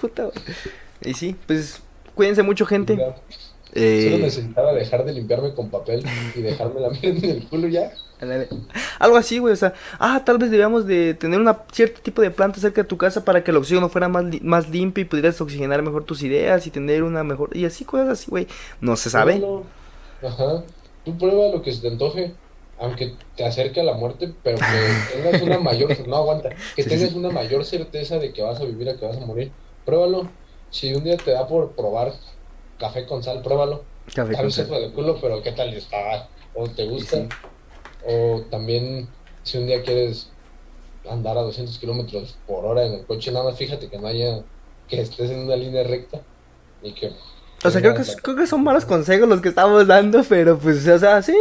Puta. 0.00 0.30
Y 1.02 1.14
sí, 1.14 1.36
pues 1.46 1.80
cuídense 2.14 2.42
mucho, 2.42 2.64
gente. 2.66 2.96
Ya, 2.96 3.14
Solo 3.74 3.86
Eh, 3.86 4.18
necesitaba 4.20 4.72
dejar 4.74 5.04
de 5.04 5.14
limpiarme 5.14 5.54
con 5.54 5.70
papel 5.70 6.04
y 6.36 6.42
dejarme 6.42 6.80
la 6.80 6.90
mierda 7.02 7.26
en 7.26 7.30
el 7.30 7.48
culo 7.48 7.68
ya. 7.68 7.90
algo 8.98 9.16
así, 9.16 9.38
güey, 9.38 9.52
o 9.54 9.56
sea, 9.56 9.72
ah, 9.98 10.22
tal 10.24 10.38
vez 10.38 10.50
debíamos 10.50 10.86
de 10.86 11.14
tener 11.14 11.40
un 11.40 11.50
cierto 11.72 12.00
tipo 12.02 12.22
de 12.22 12.30
planta 12.30 12.60
cerca 12.60 12.82
de 12.82 12.88
tu 12.88 12.96
casa 12.98 13.24
para 13.24 13.42
que 13.42 13.50
el 13.50 13.56
oxígeno 13.56 13.88
fuera 13.88 14.08
más, 14.08 14.24
li- 14.24 14.40
más 14.42 14.68
limpio 14.68 15.02
y 15.02 15.06
pudieras 15.06 15.40
oxigenar 15.40 15.82
mejor 15.82 16.04
tus 16.04 16.22
ideas 16.22 16.66
y 16.66 16.70
tener 16.70 17.02
una 17.02 17.24
mejor... 17.24 17.56
Y 17.56 17.64
así, 17.64 17.84
cosas 17.84 18.10
así, 18.10 18.30
güey. 18.30 18.46
No 18.80 18.94
se 18.96 19.10
sabe. 19.10 19.42
Ajá. 20.22 20.62
Tú 21.04 21.16
prueba 21.18 21.48
lo 21.48 21.62
que 21.62 21.72
se 21.72 21.80
te 21.80 21.88
antoje, 21.88 22.32
aunque 22.78 23.14
te 23.36 23.44
acerque 23.44 23.80
a 23.80 23.84
la 23.84 23.94
muerte, 23.94 24.32
pero 24.42 24.58
que 24.58 24.64
tengas 25.22 25.42
una 25.42 25.58
mayor, 25.58 26.06
no 26.08 26.16
aguanta, 26.16 26.50
que 26.76 26.82
Sí, 26.82 26.88
tengas 26.88 27.10
sí. 27.10 27.16
una 27.18 27.30
mayor 27.30 27.64
certeza 27.64 28.18
de 28.18 28.32
que 28.32 28.42
vas 28.42 28.60
a 28.60 28.64
vivir, 28.64 28.88
a 28.88 28.96
que 28.96 29.06
vas 29.06 29.16
a 29.16 29.20
morir. 29.26 29.52
Pruébalo. 29.84 30.28
Si 30.70 30.94
un 30.94 31.04
día 31.04 31.16
te 31.16 31.32
da 31.32 31.46
por 31.46 31.72
probar 31.72 32.12
café 32.78 33.04
con 33.06 33.22
sal, 33.22 33.42
pruébalo. 33.42 33.84
Café 34.14 34.34
sal. 34.34 34.52
sepa 34.52 34.78
de 34.78 34.90
culo, 34.92 35.18
pero 35.20 35.42
qué 35.42 35.52
tal 35.52 35.72
está, 35.74 36.28
o 36.54 36.66
te 36.68 36.86
gusta. 36.86 37.16
Sí. 37.18 37.28
O 38.06 38.42
también, 38.50 39.08
si 39.42 39.58
un 39.58 39.66
día 39.66 39.82
quieres 39.82 40.28
andar 41.08 41.36
a 41.36 41.42
200 41.42 41.78
kilómetros 41.78 42.36
por 42.46 42.64
hora 42.64 42.84
en 42.86 42.94
el 42.94 43.06
coche, 43.06 43.30
nada 43.32 43.44
más 43.44 43.56
fíjate 43.58 43.88
que 43.88 43.98
no 43.98 44.06
haya, 44.08 44.42
que 44.88 45.00
estés 45.00 45.30
en 45.30 45.40
una 45.40 45.56
línea 45.56 45.82
recta 45.84 46.20
y 46.82 46.92
que. 46.92 47.12
O 47.64 47.70
sea, 47.70 47.80
creo 47.80 47.94
que, 47.94 48.02
creo 48.22 48.36
que 48.36 48.46
son 48.46 48.62
malos 48.64 48.84
consejos 48.84 49.28
los 49.28 49.40
que 49.40 49.48
estamos 49.50 49.86
dando, 49.86 50.22
pero 50.24 50.58
pues, 50.58 50.86
o 50.86 50.98
sea, 50.98 51.22
sí. 51.22 51.36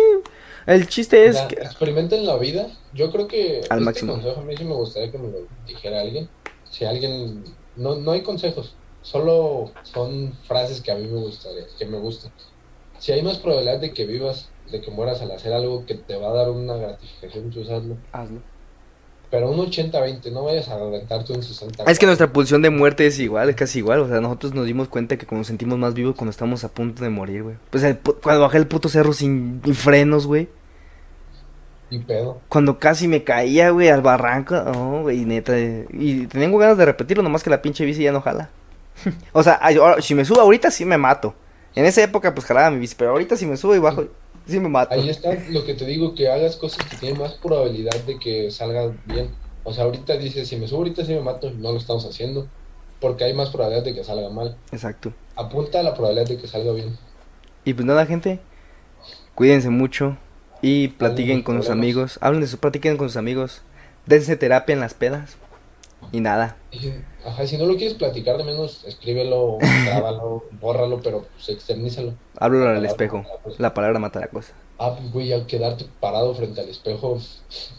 El 0.67 0.87
chiste 0.87 1.25
es 1.25 1.41
que... 1.41 1.55
experimenten 1.55 2.25
la 2.25 2.37
vida. 2.37 2.67
Yo 2.93 3.11
creo 3.11 3.27
que 3.27 3.61
Al 3.69 3.79
este 3.79 3.85
máximo. 3.85 4.13
consejo 4.13 4.41
a 4.41 4.43
mí 4.43 4.55
sí 4.55 4.63
me 4.63 4.75
gustaría 4.75 5.11
que 5.11 5.17
me 5.17 5.29
lo 5.29 5.39
dijera 5.65 6.01
alguien. 6.01 6.29
Si 6.69 6.85
alguien, 6.85 7.43
no, 7.75 7.95
no 7.95 8.11
hay 8.11 8.21
consejos, 8.21 8.75
solo 9.01 9.71
son 9.83 10.33
frases 10.47 10.81
que 10.81 10.91
a 10.91 10.95
mí 10.95 11.07
me 11.07 11.19
gustaría, 11.19 11.65
que 11.77 11.85
me 11.85 11.97
gustan. 11.97 12.31
Si 12.99 13.11
hay 13.11 13.23
más 13.23 13.39
probabilidad 13.39 13.79
de 13.79 13.91
que 13.91 14.05
vivas, 14.05 14.49
de 14.71 14.81
que 14.81 14.91
mueras 14.91 15.21
al 15.21 15.31
hacer 15.31 15.51
algo 15.53 15.85
que 15.85 15.95
te 15.95 16.15
va 16.15 16.29
a 16.29 16.33
dar 16.33 16.51
una 16.51 16.75
gratificación, 16.75 17.49
tú 17.49 17.61
hazlo. 17.61 17.97
Hazlo. 18.11 18.41
Pero 19.31 19.49
un 19.49 19.65
80-20, 19.65 20.29
no 20.33 20.43
vayas 20.43 20.67
a 20.67 20.73
aventarte 20.73 21.31
un 21.31 21.41
60. 21.41 21.85
Es 21.85 21.97
que 21.97 22.05
nuestra 22.05 22.33
pulsión 22.33 22.61
de 22.61 22.69
muerte 22.69 23.07
es 23.07 23.17
igual, 23.17 23.49
es 23.49 23.55
casi 23.55 23.79
igual. 23.79 24.01
O 24.01 24.07
sea, 24.09 24.19
nosotros 24.19 24.53
nos 24.53 24.65
dimos 24.65 24.89
cuenta 24.89 25.17
que 25.17 25.25
cuando 25.25 25.39
nos 25.39 25.47
sentimos 25.47 25.79
más 25.79 25.93
vivos 25.93 26.15
cuando 26.15 26.31
estamos 26.31 26.65
a 26.65 26.67
punto 26.67 27.01
de 27.01 27.09
morir, 27.09 27.43
güey. 27.43 27.55
Pues 27.69 27.81
el 27.85 27.97
cuando 27.97 28.41
bajé 28.41 28.57
el 28.57 28.67
puto 28.67 28.89
cerro 28.89 29.13
sin 29.13 29.61
frenos, 29.73 30.27
güey. 30.27 30.49
Y 31.89 31.99
pedo. 31.99 32.41
Cuando 32.49 32.77
casi 32.77 33.07
me 33.07 33.23
caía, 33.23 33.69
güey, 33.69 33.87
al 33.87 34.01
barranco. 34.01 34.55
No, 34.55 35.03
güey, 35.03 35.23
neta. 35.23 35.57
Y 35.57 36.27
tengo 36.27 36.57
ganas 36.57 36.77
de 36.77 36.85
repetirlo, 36.85 37.23
nomás 37.23 37.41
que 37.41 37.49
la 37.49 37.61
pinche 37.61 37.85
bici 37.85 38.03
ya 38.03 38.11
no 38.11 38.19
jala. 38.19 38.49
o 39.31 39.43
sea, 39.43 39.61
si 40.01 40.13
me 40.13 40.25
subo 40.25 40.41
ahorita, 40.41 40.71
sí 40.71 40.83
me 40.83 40.97
mato. 40.97 41.33
En 41.73 41.85
esa 41.85 42.03
época, 42.03 42.35
pues 42.35 42.45
jalaba 42.45 42.69
mi 42.69 42.79
bici. 42.79 42.95
Pero 42.97 43.11
ahorita, 43.11 43.37
si 43.37 43.45
me 43.45 43.55
subo 43.55 43.75
y 43.75 43.79
bajo, 43.79 44.07
sí 44.45 44.59
me 44.59 44.69
mato. 44.69 44.93
Ahí 44.93 45.09
está 45.09 45.33
lo 45.49 45.65
que 45.65 45.73
te 45.73 45.85
digo, 45.85 46.15
que 46.15 46.29
hagas 46.29 46.55
cosas 46.55 46.85
que 46.87 46.97
tienen 46.97 47.19
más 47.19 47.33
probabilidad 47.33 47.95
de 48.05 48.19
que 48.19 48.51
salgan 48.51 48.99
bien. 49.05 49.29
O 49.63 49.73
sea, 49.73 49.83
ahorita 49.83 50.17
dices, 50.17 50.47
si 50.47 50.55
me 50.55 50.67
subo 50.67 50.79
ahorita 50.79 51.05
sí 51.05 51.13
me 51.13 51.21
mato, 51.21 51.51
no 51.51 51.71
lo 51.71 51.77
estamos 51.77 52.05
haciendo. 52.05 52.47
Porque 52.99 53.23
hay 53.23 53.33
más 53.33 53.49
probabilidad 53.49 53.83
de 53.83 53.95
que 53.95 54.03
salga 54.03 54.29
mal. 54.29 54.55
Exacto. 54.71 55.13
Apunta 55.35 55.79
a 55.79 55.83
la 55.83 55.93
probabilidad 55.93 56.27
de 56.27 56.37
que 56.37 56.47
salga 56.47 56.71
bien. 56.71 56.97
Y 57.65 57.73
pues 57.73 57.85
nada, 57.85 58.05
gente. 58.05 58.39
Cuídense 59.35 59.69
mucho. 59.69 60.17
Y 60.61 60.89
platiquen 60.89 61.37
sus 61.37 61.45
con 61.45 61.55
sus 61.57 61.65
problemas. 61.65 61.83
amigos. 61.83 62.19
Hablen 62.21 62.41
de 62.41 62.47
su, 62.47 62.57
platiquen 62.59 62.97
con 62.97 63.09
sus 63.09 63.17
amigos. 63.17 63.61
Dense 64.05 64.35
terapia 64.35 64.73
en 64.73 64.79
las 64.79 64.93
pedas. 64.93 65.37
Y 66.11 66.19
nada. 66.19 66.57
Ajá, 67.25 67.45
si 67.47 67.57
no 67.57 67.65
lo 67.65 67.75
quieres 67.77 67.93
platicar, 67.95 68.37
de 68.37 68.43
menos 68.43 68.83
escríbelo, 68.85 69.57
grábalo, 69.85 70.43
bórralo, 70.59 71.01
pero 71.01 71.25
pues 71.35 71.49
externízalo. 71.49 72.13
Háblalo 72.37 72.71
La 72.73 72.77
al 72.79 72.85
espejo. 72.85 73.23
cosa. 73.43 73.55
La 73.59 73.73
palabra 73.73 73.99
mata 73.99 74.19
la 74.19 74.27
cosa. 74.27 74.53
Ah, 74.77 74.95
pues, 74.97 75.11
güey, 75.11 75.31
al 75.33 75.45
quedarte 75.45 75.85
parado 75.99 76.33
frente 76.33 76.61
al 76.61 76.69
espejo 76.69 77.17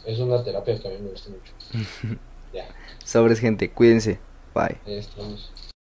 es 0.07 0.19
una 0.19 0.43
terapia 0.45 0.79
que 0.79 0.89
a 0.89 0.91
mí 0.93 0.99
me 0.99 1.11
gusta 1.11 1.31
mucho. 1.31 2.19
ya, 2.53 2.67
Sobres, 3.05 3.41
gente. 3.41 3.71
Cuídense. 3.71 4.21
Bye. 4.55 4.79
ahí 4.87 4.99
estamos. 4.99 5.52